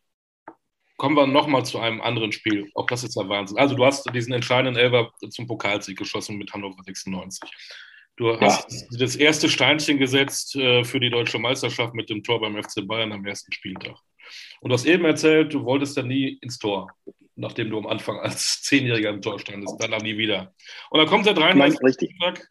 [1.02, 2.70] Kommen wir nochmal zu einem anderen Spiel.
[2.76, 3.58] Auch das ist ja Wahnsinn.
[3.58, 7.50] Also du hast diesen entscheidenden Elber zum Pokalsieg geschossen mit Hannover 96.
[8.14, 8.98] Du hast ja.
[9.00, 13.10] das erste Steinchen gesetzt äh, für die deutsche Meisterschaft mit dem Tor beim FC Bayern
[13.10, 13.96] am ersten Spieltag.
[14.60, 16.86] Und du hast eben erzählt, du wolltest dann nie ins Tor,
[17.34, 20.54] nachdem du am Anfang als Zehnjähriger im Tor standest, dann auch nie wieder.
[20.90, 21.80] Und dann kommt der 33.
[21.94, 22.48] Spieltag,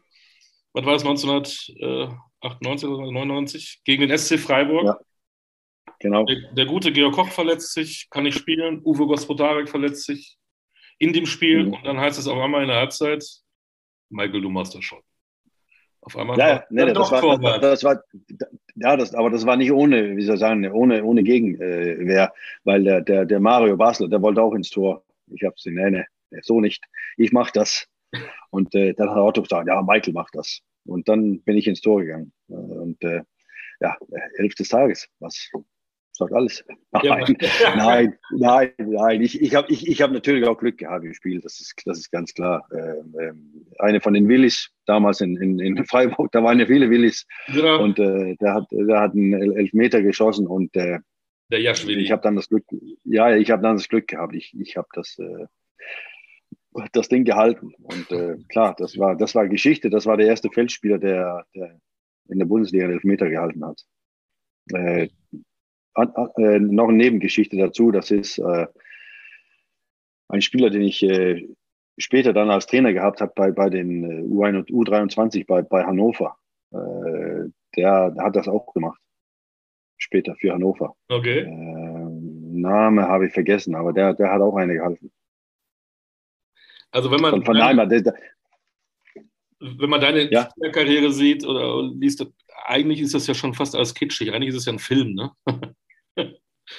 [0.74, 4.84] was war das, 1998 oder 99, gegen den SC Freiburg.
[4.88, 5.00] Ja.
[6.02, 6.26] Genau.
[6.26, 8.82] Der, der, gute Georg Koch verletzt sich, kann nicht spielen.
[8.84, 10.38] Uwe Gospodarek verletzt sich
[10.98, 11.66] in dem Spiel.
[11.66, 11.74] Mhm.
[11.74, 13.24] Und dann heißt es auf einmal in der Halbzeit,
[14.10, 15.00] Michael, du machst das schon.
[16.02, 18.04] Auf einmal ja, nee, das, war, das, das, war,
[18.76, 22.34] ja, das, aber das war nicht ohne, wie soll ich sagen, ohne, ohne Gegenwehr,
[22.64, 25.04] weil der, der, der Mario Basler, der wollte auch ins Tor.
[25.28, 26.04] Ich habe sie, nee, nee,
[26.42, 26.84] so nicht.
[27.18, 27.88] Ich mache das.
[28.50, 30.62] Und äh, dann hat er auch gesagt, ja, Michael macht das.
[30.86, 32.34] Und dann bin ich ins Tor gegangen.
[32.48, 33.22] Und äh,
[33.80, 33.96] ja,
[34.38, 35.52] elf des Tages, was
[36.22, 36.64] sagt alles.
[36.92, 37.76] Nein, ja.
[37.76, 39.22] nein, nein, nein.
[39.22, 42.00] Ich, ich habe ich, ich hab natürlich auch Glück gehabt im Spiel, das ist, das
[42.00, 42.68] ist ganz klar.
[42.74, 46.90] Ähm, ähm, eine von den Willis damals in, in, in Freiburg, da waren ja viele
[46.90, 47.26] Willis.
[47.48, 47.76] Ja.
[47.76, 51.00] Und äh, der, hat, der hat einen Elfmeter geschossen und äh,
[51.52, 52.02] der Jaschwili.
[52.02, 52.64] Ich habe dann das Glück,
[53.04, 54.34] ja, ich habe dann das Glück gehabt.
[54.36, 55.46] Ich, ich habe das, äh,
[56.94, 57.74] das Ding gehalten.
[57.82, 59.90] Und äh, klar, das war, das war Geschichte.
[59.90, 61.78] Das war der erste Feldspieler, der, der
[62.30, 63.82] in der Bundesliga einen Elfmeter gehalten hat.
[64.74, 65.10] Äh,
[65.96, 67.92] äh, noch eine Nebengeschichte dazu.
[67.92, 68.68] Das ist äh,
[70.30, 71.48] ein Spieler, den ich äh,
[71.98, 76.38] später dann als Trainer gehabt habe bei, bei den äh, U23 bei, bei Hannover.
[76.72, 79.00] Äh, der, hat das auch gemacht.
[79.98, 80.96] Später für Hannover.
[81.10, 81.40] Okay.
[81.40, 82.12] Äh,
[82.62, 85.12] Name habe ich vergessen, aber der, der hat auch eine gehalten.
[86.92, 88.14] Also wenn man, von, von deine, der,
[89.60, 90.50] wenn man deine ja?
[90.72, 92.26] Karriere sieht oder liest,
[92.66, 94.32] eigentlich ist das ja schon fast alles kitschig.
[94.32, 95.32] Eigentlich ist es ja ein Film, ne?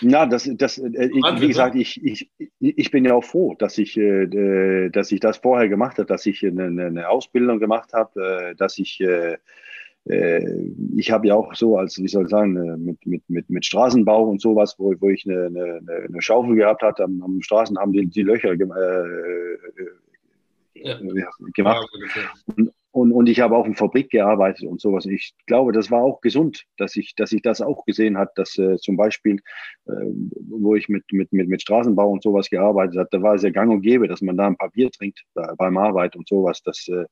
[0.00, 3.78] Na, das, das, äh, ich, wie gesagt, ich, ich, ich bin ja auch froh, dass
[3.78, 8.50] ich, äh, dass ich das vorher gemacht habe, dass ich eine, eine Ausbildung gemacht habe,
[8.50, 9.37] äh, dass ich, äh,
[10.07, 13.50] äh ich habe ja auch so als, wie soll ich sagen, äh, mit, mit, mit,
[13.50, 17.42] mit Straßenbau und sowas, wo, wo ich eine, eine, eine Schaufel gehabt hatte, am, am
[17.42, 18.68] Straßen haben die, die Löcher ge
[20.74, 20.98] ja.
[21.55, 21.88] gemacht.
[22.92, 25.07] Und, und ich habe auch in Fabrik gearbeitet und sowas.
[25.07, 28.59] Ich glaube, das war auch gesund, dass ich, dass ich das auch gesehen hat, dass
[28.59, 29.37] äh, zum Beispiel,
[29.87, 29.92] äh,
[30.50, 33.50] wo ich mit, mit, mit, mit Straßenbau und sowas gearbeitet habe, da war es ja
[33.50, 36.62] gang und gäbe, dass man da ein paar Bier trinkt da, beim Arbeit und sowas,
[36.62, 37.07] dass, äh,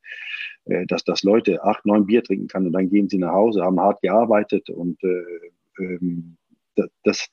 [0.67, 3.63] äh dass, dass Leute acht, neun Bier trinken kann und dann gehen sie nach Hause,
[3.63, 6.37] haben hart gearbeitet und äh, ähm,
[6.77, 7.29] das, das,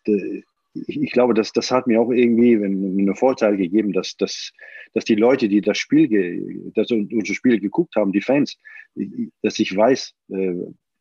[0.73, 4.51] ich, ich, glaube, das, das hat mir auch irgendwie einen Vorteil gegeben, dass, dass,
[4.93, 8.58] dass die Leute, die das Spiel, das unsere Spiele geguckt haben, die Fans,
[9.41, 10.53] dass ich weiß, äh,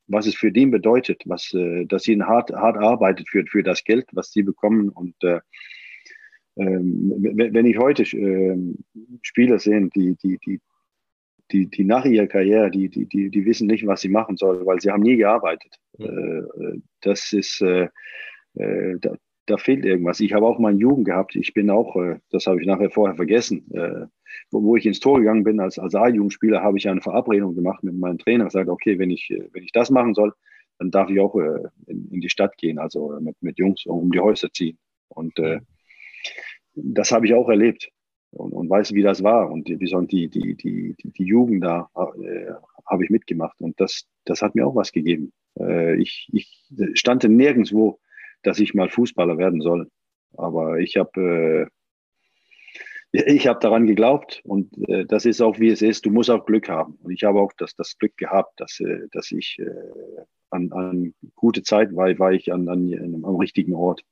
[0.09, 3.85] was es für den bedeutet, was, äh, dass sie hart, hart arbeitet für, für das
[3.85, 4.89] Geld, was sie bekommen.
[4.91, 5.41] Und äh,
[6.57, 8.57] ähm, wenn ich heute äh,
[9.23, 10.61] Spieler sehe, die, die, die,
[11.53, 14.65] die, die nach ihrer Karriere, die, die, die, die wissen nicht, was sie machen sollen,
[14.67, 15.77] weil sie haben nie gearbeitet.
[15.99, 16.83] Mhm.
[17.01, 17.89] das ist, äh,
[19.47, 20.21] da, fehlt irgendwas.
[20.21, 21.37] Ich habe auch mal Jugend gehabt.
[21.37, 24.07] Ich bin auch, äh, das habe ich nachher vorher vergessen, äh,
[24.51, 27.95] wo, ich ins Tor gegangen bin als, als A-Jugendspieler, habe ich eine Verabredung gemacht mit
[27.97, 30.33] meinem Trainer und gesagt, okay, wenn ich, äh, wenn ich das machen soll,
[30.79, 31.35] dann darf ich auch
[31.87, 34.77] in, in, die Stadt gehen, also mit, mit Jungs um die Häuser ziehen.
[35.09, 35.41] Und
[36.75, 37.91] das habe ich auch erlebt
[38.31, 39.51] und, und weiß, wie das war.
[39.51, 42.53] Und wie die, die, die, die Jugend da äh,
[42.87, 43.61] habe ich mitgemacht.
[43.61, 45.33] Und das, das hat mir auch was gegeben.
[45.59, 47.99] Äh, ich, ich stand nirgendwo
[48.47, 49.91] dass ich mal Fußballer werden soll.
[50.37, 51.69] Aber ich habe
[53.13, 56.07] äh, habe daran geglaubt und äh, das ist auch wie es ist.
[56.07, 56.99] Du musst auch Glück haben.
[57.03, 59.71] Und ich habe auch das, das Glück gehabt, dass, äh, dass ich äh,
[60.51, 64.03] an, an gute Zeit war, war ich an, an, am richtigen Ort.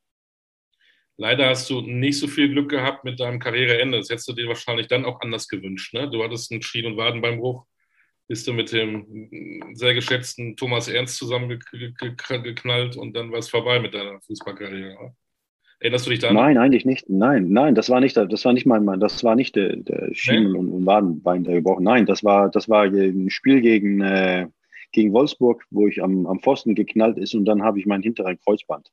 [1.16, 3.98] Leider hast du nicht so viel Glück gehabt mit deinem Karriereende.
[3.98, 5.94] Das hättest du dir wahrscheinlich dann auch anders gewünscht.
[5.94, 6.10] Ne?
[6.10, 7.64] Du hattest einen Schien- und Wadenbeinbruch
[8.28, 13.94] bist du mit dem sehr geschätzten Thomas Ernst zusammengeknallt und dann war es vorbei mit
[13.94, 15.14] deiner Fußballkarriere.
[15.80, 16.36] Erinnerst du dich daran?
[16.36, 17.10] Nein, eigentlich nicht.
[17.10, 20.52] Nein, nein, das war nicht, das war nicht mein, das war nicht der, der Schienen-
[20.52, 20.58] nee?
[20.58, 21.84] und, Wadenbein, der gebrochen.
[21.84, 24.46] Nein, das war, das war ein Spiel gegen, äh,
[24.92, 28.38] gegen Wolfsburg, wo ich am, am Pfosten geknallt ist und dann habe ich mein hinteren
[28.38, 28.90] Kreuzband.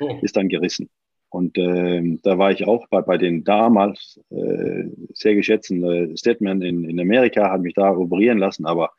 [0.00, 0.18] Oh.
[0.20, 0.90] Ist dann gerissen.
[1.34, 6.62] Und äh, da war ich auch bei, bei den damals äh, sehr geschätzten äh, Statman
[6.62, 8.92] in, in Amerika, hat mich da operieren lassen, aber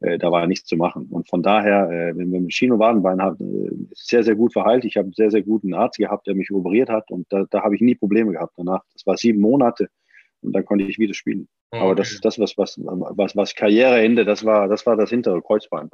[0.00, 1.08] äh, da war nichts zu machen.
[1.10, 4.86] Und von daher, äh, wenn wir mit Chino-Wadenbein hat, äh, sehr, sehr gut verheilt.
[4.86, 7.62] Ich habe einen sehr, sehr guten Arzt gehabt, der mich operiert hat und da, da
[7.62, 8.82] habe ich nie Probleme gehabt danach.
[8.94, 9.88] Das war sieben Monate
[10.44, 11.48] und dann konnte ich wieder spielen.
[11.72, 15.10] Oh, Aber das ist das, was, was, was, was Karriereende, das war, das war das
[15.10, 15.92] hintere Kreuzband.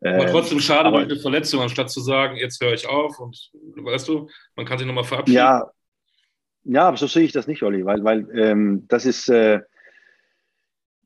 [0.00, 3.50] Aber ähm, trotzdem schade aber, eine Verletzung, anstatt zu sagen, jetzt höre ich auf und
[3.76, 5.36] weißt du, man kann sich nochmal verabschieden.
[5.36, 5.70] Ja,
[6.68, 9.60] ja, aber so sehe ich das nicht, Olli, weil, weil ähm, das ist, äh,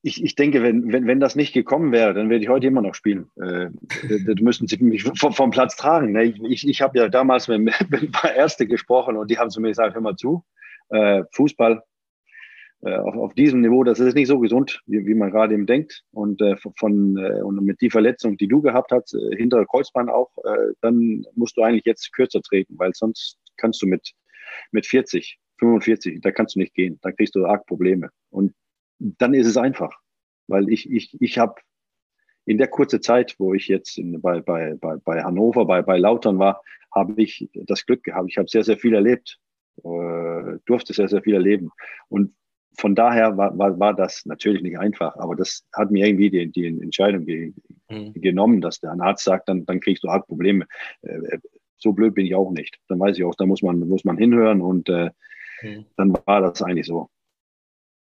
[0.03, 2.81] ich, ich denke, wenn, wenn, wenn das nicht gekommen wäre, dann würde ich heute immer
[2.81, 3.31] noch spielen.
[3.37, 3.69] Äh,
[4.27, 6.13] da müssten sie mich vom, vom Platz tragen.
[6.13, 6.25] Ne?
[6.25, 9.51] Ich, ich, ich habe ja damals mit, mit ein paar Ärzte gesprochen und die haben
[9.51, 10.45] zu mir gesagt, hör mal zu,
[10.89, 11.83] äh, Fußball,
[12.83, 16.03] auf, auf diesem Niveau, das ist nicht so gesund, wie, wie man gerade eben denkt.
[16.13, 20.11] Und äh, von äh, und mit die Verletzung, die du gehabt hast, äh, hintere Kreuzband
[20.11, 24.13] auch, äh, dann musst du eigentlich jetzt kürzer treten, weil sonst kannst du mit
[24.73, 28.11] mit 40, 45, da kannst du nicht gehen, da kriegst du arg Probleme.
[28.31, 28.55] Und
[28.99, 29.95] dann ist es einfach,
[30.47, 31.61] weil ich ich ich habe
[32.47, 35.99] in der kurzen Zeit, wo ich jetzt in, bei, bei, bei, bei Hannover, bei, bei
[35.99, 36.63] Lautern war,
[36.95, 38.29] habe ich das Glück gehabt.
[38.29, 39.39] Ich habe sehr, sehr viel erlebt,
[39.85, 41.71] äh, durfte sehr, sehr viel erleben.
[42.09, 42.35] Und
[42.77, 46.51] von daher war, war, war das natürlich nicht einfach, aber das hat mir irgendwie die,
[46.51, 47.53] die Entscheidung ge,
[47.89, 48.13] mhm.
[48.15, 50.67] genommen, dass der Arzt sagt, dann, dann kriegst du halt Probleme.
[51.03, 51.39] Äh,
[51.77, 52.79] so blöd bin ich auch nicht.
[52.89, 55.11] Dann weiß ich auch, da muss man, muss man hinhören und äh,
[55.63, 55.87] mhm.
[55.97, 57.09] dann war das eigentlich so.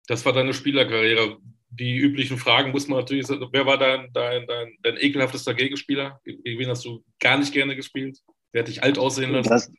[0.07, 1.39] Das war deine Spielerkarriere.
[1.71, 3.47] Die üblichen Fragen muss man natürlich sagen.
[3.51, 6.21] Wer war dein, dein, dein, dein ekelhaftester Gegenspieler?
[6.25, 8.19] Gegen wen hast du gar nicht gerne gespielt?
[8.53, 9.49] Wer hat dich alt aussehen lassen?
[9.49, 9.73] Das,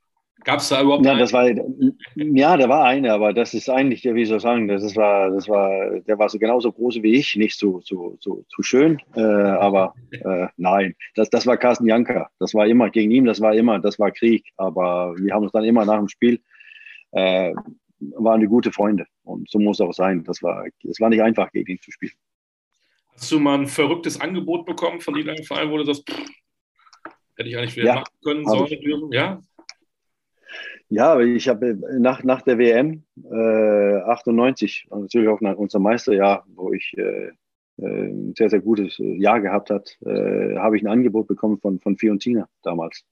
[0.44, 1.22] Gab es da überhaupt Ja, einen?
[1.22, 1.50] das war,
[2.16, 5.48] ja, da war einer, aber das ist eigentlich, wie soll ich sagen, das war, das
[5.48, 9.22] war, der war so genauso groß wie ich, nicht so, so, so, so schön, äh,
[9.22, 12.30] aber äh, nein, das, das war Carsten Janker.
[12.40, 15.54] Das war immer gegen ihn, das war immer, das war Krieg, aber wir haben uns
[15.54, 16.42] dann immer nach dem Spiel,
[17.12, 17.54] äh,
[18.00, 20.26] waren wir gute Freunde und so muss es auch sein.
[20.26, 22.14] Das war, es war nicht einfach, gegen ihn zu spielen.
[23.14, 26.20] Hast du mal ein verrücktes Angebot bekommen von irgendeinem Verein, wo du sagst, pff,
[27.38, 29.12] hätte ich eigentlich wieder ja, machen können, sollen, dürfen?
[29.12, 29.40] Ja?
[30.96, 36.72] Ja, ich habe nach, nach der WM äh, 98, natürlich auch nach unserem Meisterjahr, wo
[36.72, 37.32] ich äh,
[37.80, 41.80] äh, ein sehr, sehr gutes Jahr gehabt hat, äh, habe ich ein Angebot bekommen von,
[41.80, 43.04] von Fiorentina damals.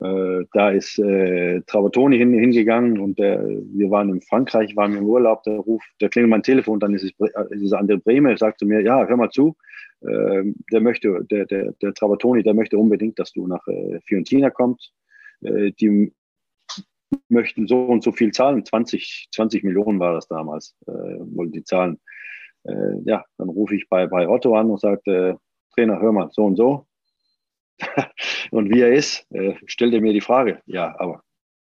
[0.00, 5.04] Äh, da ist äh, Travatoni hin, hingegangen und der, wir waren in Frankreich, waren im
[5.04, 7.10] Urlaub, der ruft, der klingelt mein Telefon, dann ist es,
[7.50, 9.56] ist es André Breme, sagt zu mir, ja, hör mal zu,
[10.00, 10.42] äh,
[10.72, 14.94] der möchte, der, der, der Travatoni, der möchte unbedingt, dass du nach äh, Fiorentina kommst.
[15.42, 16.10] Äh, die
[17.28, 18.64] möchten so und so viel zahlen.
[18.64, 22.00] 20, 20 Millionen war das damals, äh, wollten die zahlen.
[22.64, 25.34] äh, ja, dann rufe ich bei, bei Otto an und sage, äh,
[25.74, 26.86] Trainer, hör mal, so und so.
[28.50, 31.22] und wie er ist, äh, stellt er mir die Frage, ja, aber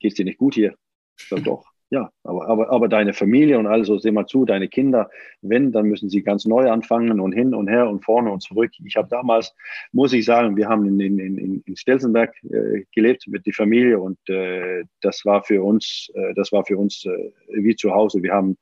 [0.01, 0.77] geht's dir nicht gut hier?
[1.19, 1.72] Ich sage, doch.
[1.93, 5.11] Ja, aber, aber, aber deine Familie und also, seh mal zu, deine Kinder,
[5.43, 8.71] wenn, dann müssen sie ganz neu anfangen und hin und her und vorne und zurück.
[8.83, 9.55] Ich habe damals,
[9.93, 14.17] muss ich sagen, wir haben in, in, in Stelzenberg äh, gelebt mit der Familie und
[14.31, 17.31] äh, das war für uns, äh, das war für uns äh,
[17.63, 18.23] wie zu Hause.
[18.23, 18.57] Wir haben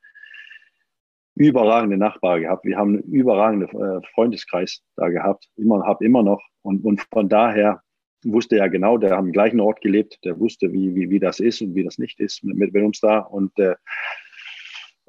[1.37, 2.65] überragende Nachbarn gehabt.
[2.65, 6.43] Wir haben einen überragenden äh, Freundeskreis da gehabt, immer, habe immer noch.
[6.63, 7.81] Und, und von daher
[8.25, 11.41] wusste ja genau, der hat am gleichen Ort gelebt, der wusste, wie, wie, wie das
[11.41, 13.19] ist und wie das nicht ist mit, mit uns da.
[13.19, 13.77] Und äh,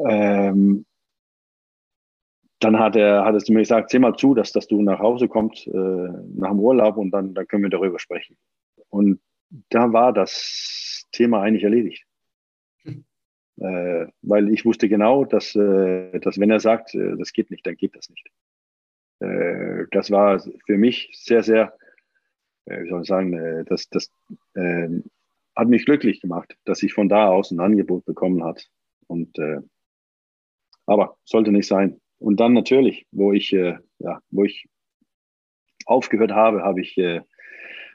[0.08, 0.86] ähm,
[2.60, 5.00] dann hat er, hat er zu mir gesagt, sieh mal zu, dass, dass du nach
[5.00, 8.38] Hause kommst äh, nach dem Urlaub und dann, dann können wir darüber sprechen.
[8.90, 9.20] Und
[9.70, 12.06] da war das Thema eigentlich erledigt.
[12.84, 13.04] Hm.
[13.60, 17.66] Äh, weil ich wusste genau, dass, äh, dass wenn er sagt, äh, das geht nicht,
[17.66, 18.28] dann geht das nicht.
[19.20, 21.74] Äh, das war für mich sehr, sehr
[22.84, 24.12] wie soll ich sagen, äh, das, das
[24.54, 24.90] äh,
[25.56, 28.68] hat mich glücklich gemacht, dass ich von da aus ein Angebot bekommen hat.
[29.08, 29.60] Und äh,
[30.86, 32.00] aber sollte nicht sein.
[32.20, 34.68] Und dann natürlich, wo ich äh, ja, wo ich
[35.86, 37.22] aufgehört habe, habe ich äh,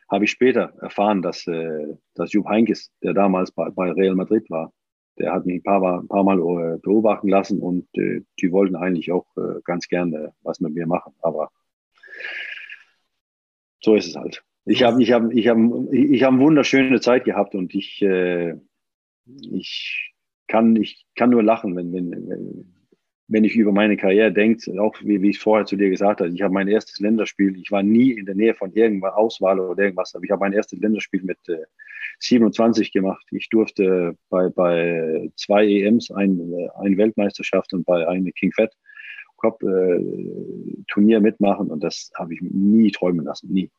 [0.09, 4.49] habe ich später erfahren, dass äh, dass Jupp Heynckes, der damals bei, bei Real Madrid
[4.51, 4.73] war,
[5.19, 8.77] der hat mich ein paar, ein paar Mal äh, beobachten lassen und äh, die wollten
[8.77, 11.15] eigentlich auch äh, ganz gerne was mit mir machen.
[11.23, 11.51] Aber
[13.81, 14.46] so ist es halt.
[14.67, 15.59] Ich habe ich hab, ich hab,
[15.93, 18.57] ich hab eine wunderschöne Zeit gehabt und ich, äh,
[19.53, 20.13] ich,
[20.49, 22.67] kann, ich kann nur lachen, wenn, wenn,
[23.29, 26.31] wenn ich über meine Karriere denke, auch wie, wie ich vorher zu dir gesagt habe,
[26.31, 29.85] ich habe mein erstes Länderspiel, ich war nie in der Nähe von irgendwas Auswahl oder
[29.85, 31.65] irgendwas, aber ich habe mein erstes Länderspiel mit äh,
[32.19, 33.25] 27 gemacht.
[33.31, 36.41] Ich durfte bei, bei zwei EMs, ein,
[36.77, 38.73] eine Weltmeisterschaft und bei einem King Fat
[39.37, 43.71] Cup äh, Turnier mitmachen und das habe ich nie träumen lassen, nie.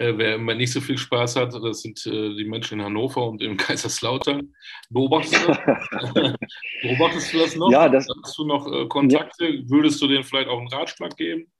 [0.00, 3.28] Äh, wer immer nicht so viel Spaß hat, das sind äh, die Menschen in Hannover
[3.28, 4.54] und in Kaiserslautern.
[4.88, 5.58] Beobachtest du das?
[6.82, 7.70] Beobachtest du das noch?
[7.70, 9.46] Ja, das, Hast du noch äh, Kontakte?
[9.46, 9.62] Ja.
[9.68, 11.52] Würdest du denen vielleicht auch einen Ratschlag geben?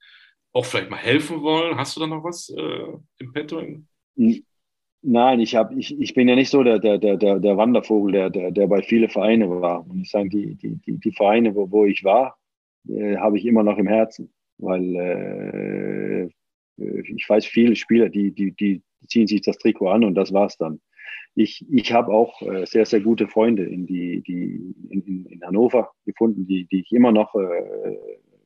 [0.53, 1.77] Auch vielleicht mal helfen wollen?
[1.77, 2.87] Hast du da noch was äh,
[3.19, 3.61] im Petto?
[5.03, 8.29] Nein, ich, hab, ich, ich bin ja nicht so der, der, der, der Wandervogel, der,
[8.31, 9.87] der, der bei vielen Vereinen war.
[9.87, 12.39] Und ich sage, die, die, die, die Vereine, wo, wo ich war,
[12.87, 14.33] äh, habe ich immer noch im Herzen.
[14.57, 16.29] Weil äh, äh,
[16.77, 20.57] ich weiß viele Spieler, die, die, die ziehen sich das Trikot an und das war's
[20.57, 20.81] dann.
[21.35, 25.91] Ich, ich habe auch äh, sehr, sehr gute Freunde in, die, die, in, in Hannover
[26.05, 27.97] gefunden, die, die ich immer noch, äh,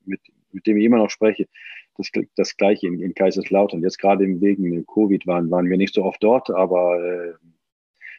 [0.06, 0.22] mit,
[0.52, 1.48] mit denen ich immer noch spreche.
[1.98, 3.82] Das, das gleiche in, in Kaiserslautern.
[3.82, 7.34] Jetzt gerade wegen Covid waren, waren wir nicht so oft dort, aber äh,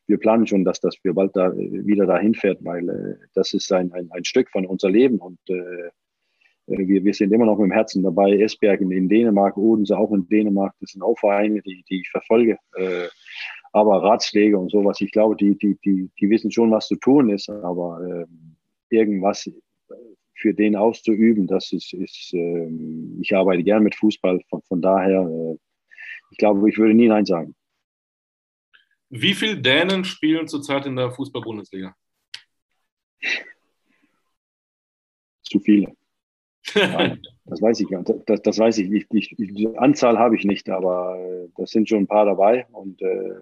[0.07, 3.70] wir planen schon, dass, dass wir bald da wieder dahin fährt, weil äh, das ist
[3.72, 5.90] ein, ein, ein Stück von unser Leben und äh, äh,
[6.66, 8.38] wir, wir sind immer noch mit dem Herzen dabei.
[8.38, 10.74] Esbergen in Dänemark, Odense auch in Dänemark.
[10.80, 12.58] Das sind auch Vereine, die, die ich verfolge.
[12.76, 13.08] Äh,
[13.72, 17.30] aber Ratschläge und sowas, ich glaube, die, die, die, die wissen schon, was zu tun
[17.30, 17.48] ist.
[17.48, 18.26] Aber äh,
[18.90, 19.50] irgendwas
[20.34, 22.68] für den auszuüben, das ist, ist äh,
[23.20, 24.40] ich arbeite gern mit Fußball.
[24.48, 25.58] Von, von daher, äh,
[26.30, 27.54] ich glaube, ich würde nie Nein sagen.
[29.08, 31.94] Wie viele Dänen spielen zurzeit in der Fußball-Bundesliga?
[35.42, 35.94] Zu viele.
[36.76, 38.12] Nein, das weiß ich gar nicht.
[38.26, 39.08] Das, das weiß ich nicht.
[39.10, 42.66] Die Anzahl habe ich nicht, aber äh, das sind schon ein paar dabei.
[42.72, 43.40] Und, äh,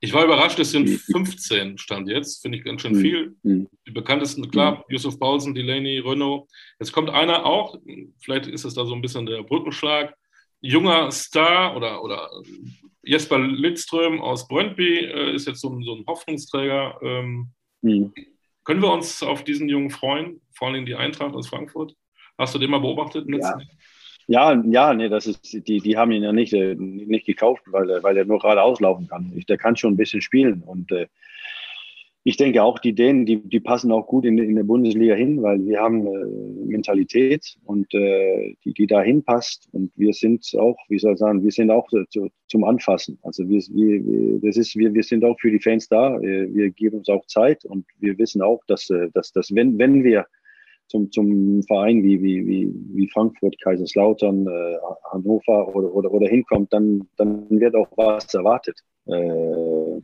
[0.00, 3.36] ich war überrascht, es sind 15 Stand jetzt, finde ich ganz schön hm, viel.
[3.42, 3.68] Mhm.
[3.86, 4.82] Die bekanntesten, klar, mhm.
[4.90, 6.48] Yusuf Paulsen, Delaney, Renault.
[6.78, 7.78] Jetzt kommt einer auch,
[8.20, 10.14] vielleicht ist es da so ein bisschen der Brückenschlag.
[10.60, 12.30] Junger Star oder, oder
[13.02, 16.98] Jesper Lidström aus Brøndby äh, ist jetzt so ein, so ein Hoffnungsträger.
[17.02, 17.50] Ähm,
[17.82, 18.12] mhm.
[18.64, 21.94] Können wir uns auf diesen Jungen freuen, vor allem die Eintracht aus Frankfurt?
[22.38, 23.26] Hast du den mal beobachtet?
[23.28, 23.58] Ja.
[24.28, 28.02] Ja, ja, nee, das ist, die, die haben ihn ja nicht, äh, nicht gekauft, weil,
[28.02, 29.32] weil er nur gerade auslaufen kann.
[29.48, 30.62] Der kann schon ein bisschen spielen.
[30.66, 31.06] Und äh,
[32.24, 35.42] ich denke auch, die Dänen, die, die passen auch gut in, in der Bundesliga hin,
[35.42, 39.68] weil wir haben äh, Mentalität und äh, die, die da hinpasst.
[39.70, 43.20] Und wir sind auch, wie soll ich sagen, wir sind auch zu, zum Anfassen.
[43.22, 46.18] Also wir, wir, das ist, wir, wir sind auch für die Fans da.
[46.18, 49.78] Äh, wir geben uns auch Zeit und wir wissen auch, dass, äh, dass, dass wenn,
[49.78, 50.26] wenn wir
[50.88, 54.76] zum, zum Verein wie, wie, wie, wie Frankfurt, Kaiserslautern, äh,
[55.10, 58.78] Hannover oder, oder, oder hinkommt, dann, dann wird auch was erwartet.
[59.06, 60.00] Äh,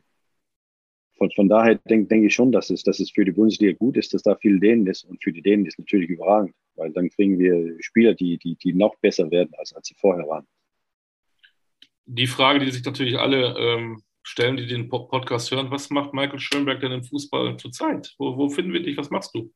[1.18, 3.97] von, von daher denke denk ich schon, dass es, dass es für die Bundesliga gut
[3.97, 5.05] ist, dass da viel Dänen ist.
[5.05, 8.72] Und für die Dänen ist natürlich überragend, weil dann kriegen wir Spieler, die, die, die
[8.72, 10.47] noch besser werden, als, als sie vorher waren.
[12.07, 16.41] Die Frage, die sich natürlich alle ähm, stellen, die den Podcast hören, was macht Michael
[16.41, 18.12] Schönberg denn im Fußball zurzeit?
[18.18, 18.97] Wo, wo finden wir dich?
[18.97, 19.53] Was machst du?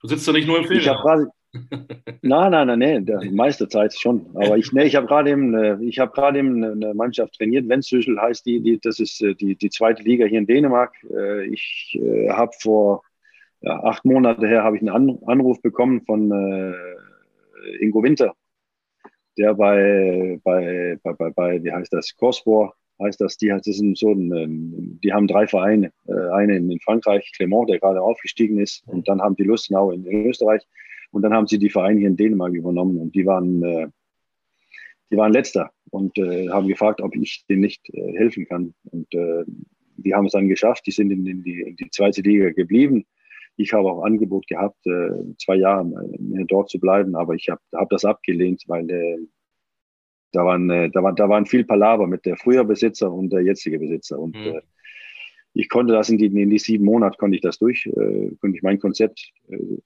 [0.00, 0.80] Du sitzt doch nicht nur im Film.
[0.80, 1.28] Ich habe gerade.
[2.22, 4.26] nein, nein, nein, nein, der meiste Zeit schon.
[4.34, 7.68] Aber ich, nee, ich habe gerade eben, äh, ich habe gerade eben eine Mannschaft trainiert.
[7.68, 10.94] Wenzhüschel heißt die, die, das ist äh, die, die zweite Liga hier in Dänemark.
[11.10, 11.98] Äh, ich
[12.30, 13.02] habe vor
[13.62, 16.74] ja, acht Monaten her habe ich einen Anruf bekommen von
[17.80, 18.34] Ingo Winter,
[19.38, 23.98] der bei, bei, bei, bei, bei wie heißt das, Corspor heißt das, die, das sind
[23.98, 28.58] so ein, ähm, die haben drei Vereine, äh, einen in Frankreich, Clermont, der gerade aufgestiegen
[28.58, 30.62] ist, und dann haben die Lustenau in, Österreich.
[31.12, 32.98] Und dann haben sie die Vereine hier in Dänemark übernommen.
[32.98, 33.86] Und die waren, äh,
[35.10, 35.70] die waren letzter.
[35.90, 38.74] Und äh, haben gefragt, ob ich denen nicht helfen kann.
[38.90, 43.06] Und die haben es dann geschafft, die sind in, die, in die zweite Liga geblieben.
[43.56, 45.90] Ich habe auch Angebot gehabt, zwei Jahre
[46.48, 48.86] dort zu bleiben, aber ich habe hab das abgelehnt, weil
[50.32, 53.42] da waren, äh, da, war, da waren viel Palaver mit der früher Besitzer und der
[53.42, 54.18] jetzige Besitzer.
[54.18, 54.56] Und mhm.
[54.56, 54.60] äh,
[55.54, 58.56] ich konnte das in die, in die sieben Monate, konnte ich das durch, äh, konnte
[58.56, 59.78] ich mein Konzept äh,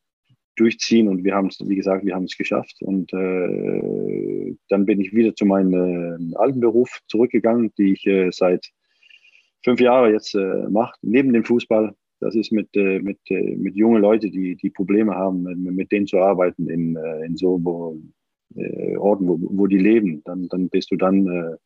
[0.56, 2.76] durchziehen und wir haben es, wie gesagt, wir haben es geschafft.
[2.80, 8.30] Und äh, dann bin ich wieder zu meinem äh, alten Beruf zurückgegangen, die ich äh,
[8.30, 8.66] seit
[9.62, 10.34] fünf Jahren jetzt
[10.70, 11.94] mache, neben dem Fußball.
[12.18, 16.18] Das ist mit, mit, mit jungen Leuten, die, die Probleme haben, mit, mit denen zu
[16.18, 17.58] arbeiten in, in so
[18.56, 21.56] äh, Orten, wo, wo die leben, dann, dann bist du dann äh,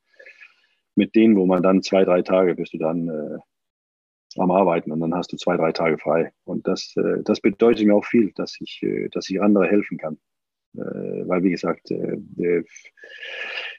[0.94, 3.38] mit denen, wo man dann zwei, drei Tage bist du dann äh,
[4.36, 6.32] am Arbeiten und dann hast du zwei, drei Tage frei.
[6.44, 9.98] Und das, äh, das bedeutet mir auch viel, dass ich, äh, dass ich andere helfen
[9.98, 10.18] kann.
[10.76, 12.64] Äh, weil, wie gesagt, äh, äh,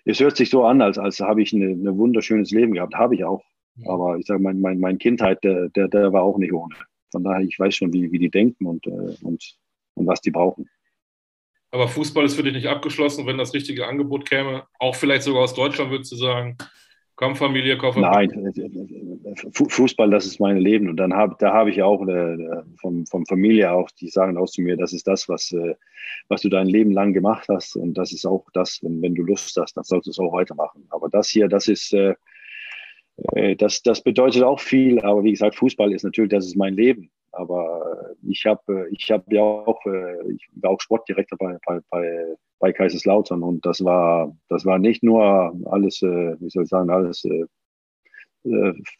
[0.05, 2.95] es hört sich so an, als, als habe ich ein eine wunderschönes Leben gehabt.
[2.95, 3.43] Habe ich auch.
[3.85, 6.75] Aber ich sage, mein, mein, mein Kindheit, der, der, der war auch nicht ohne.
[7.11, 9.57] Von daher, ich weiß schon, wie, wie die denken und, äh, und,
[9.95, 10.69] und was die brauchen.
[11.71, 14.63] Aber Fußball ist für dich nicht abgeschlossen, wenn das richtige Angebot käme.
[14.79, 16.57] Auch vielleicht sogar aus Deutschland, würdest du sagen,
[17.15, 18.29] komm Familie, komm Nein,
[19.53, 20.89] Fußball, das ist mein Leben.
[20.89, 22.37] Und dann hab, da habe ich auch äh,
[22.79, 25.75] vom, vom Familie auch, die sagen auch zu mir, das ist das, was, äh,
[26.27, 27.75] was du dein Leben lang gemacht hast.
[27.75, 30.33] Und das ist auch das, wenn, wenn du Lust hast, dann sollst du es auch
[30.33, 30.85] weitermachen.
[30.89, 32.15] Aber das hier, das ist, äh,
[33.33, 34.99] äh das, das bedeutet auch viel.
[34.99, 37.09] Aber wie gesagt, Fußball ist natürlich, das ist mein Leben.
[37.35, 42.35] Aber ich habe ich hab ja auch, äh, ich war auch Sportdirektor bei, bei, bei,
[42.59, 45.23] bei Kaiserslautern und das war, das war nicht nur
[45.65, 47.45] alles, äh, wie soll ich sagen, alles äh,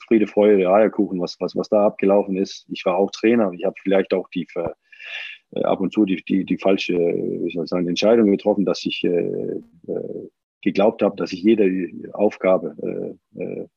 [0.08, 2.66] Friede, Freude, Eierkuchen, was, was, was da abgelaufen ist.
[2.70, 3.52] Ich war auch Trainer.
[3.54, 4.48] Ich habe vielleicht auch die
[5.64, 9.04] ab und zu die, die, die falsche, wie soll ich sagen, Entscheidung getroffen, dass ich
[9.04, 9.62] äh,
[10.62, 13.68] geglaubt habe, dass ich jede Aufgabe äh,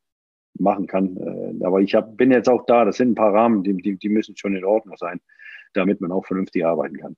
[0.61, 1.17] machen kann.
[1.17, 3.97] Äh, aber ich hab, bin jetzt auch da, das sind ein paar Rahmen, die, die,
[3.97, 5.21] die müssen schon in Ordnung sein,
[5.75, 7.17] damit man auch vernünftig arbeiten kann.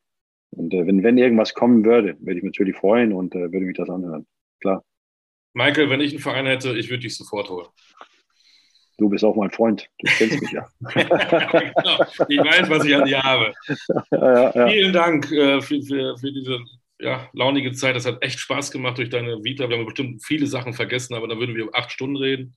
[0.51, 3.67] Und äh, wenn, wenn irgendwas kommen würde, würde ich mich natürlich freuen und äh, würde
[3.67, 4.27] mich das anhören.
[4.61, 4.85] Klar.
[5.53, 7.67] Michael, wenn ich einen Verein hätte, ich würde dich sofort holen.
[8.99, 9.89] Du bist auch mein Freund.
[9.99, 10.69] Du kennst mich ja.
[10.95, 12.05] genau.
[12.29, 13.55] Ich weiß, was ich an dir habe.
[14.11, 14.69] Ja, ja.
[14.69, 16.59] Vielen Dank äh, für, für, für, diese
[17.01, 17.97] ja, launige Zeit.
[17.97, 19.69] Das hat echt Spaß gemacht durch deine Vita.
[19.69, 22.57] Wir haben bestimmt viele Sachen vergessen, aber da würden wir acht Stunden reden.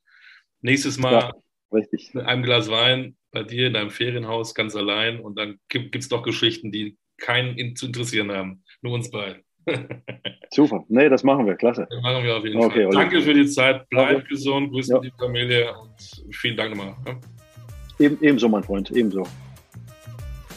[0.63, 1.31] Nächstes Mal ja,
[1.73, 2.13] richtig.
[2.13, 6.07] mit einem Glas Wein bei dir in deinem Ferienhaus ganz allein und dann gibt es
[6.07, 8.63] doch Geschichten, die keinen zu interessieren haben.
[8.81, 9.43] Nur uns beiden.
[10.51, 10.83] Super.
[10.87, 11.55] Nee, das machen wir.
[11.55, 11.85] Klasse.
[11.89, 12.93] Das machen wir auf jeden okay, Fall.
[12.93, 13.87] Danke für die Zeit.
[13.89, 14.27] Bleib okay.
[14.29, 14.71] gesund.
[14.71, 14.99] Grüß ja.
[14.99, 16.95] die Familie und vielen Dank nochmal.
[17.99, 18.89] Eben, ebenso, mein Freund.
[18.91, 19.23] Ebenso.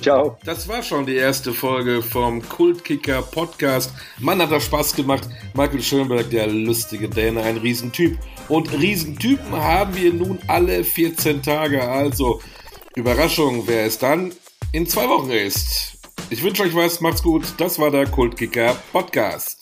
[0.02, 0.38] Ciao.
[0.44, 3.92] Das war schon die erste Folge vom Kultkicker Podcast.
[4.18, 5.28] Mann, hat das Spaß gemacht.
[5.54, 8.18] Michael Schönberg, der lustige Däne, ein Riesentyp.
[8.48, 11.82] Und Riesentypen haben wir nun alle 14 Tage.
[11.82, 12.40] Also,
[12.94, 14.32] Überraschung, wer es dann
[14.72, 15.98] in zwei Wochen ist.
[16.30, 17.44] Ich wünsche euch was, macht's gut.
[17.58, 19.55] Das war der Kultkicker Podcast.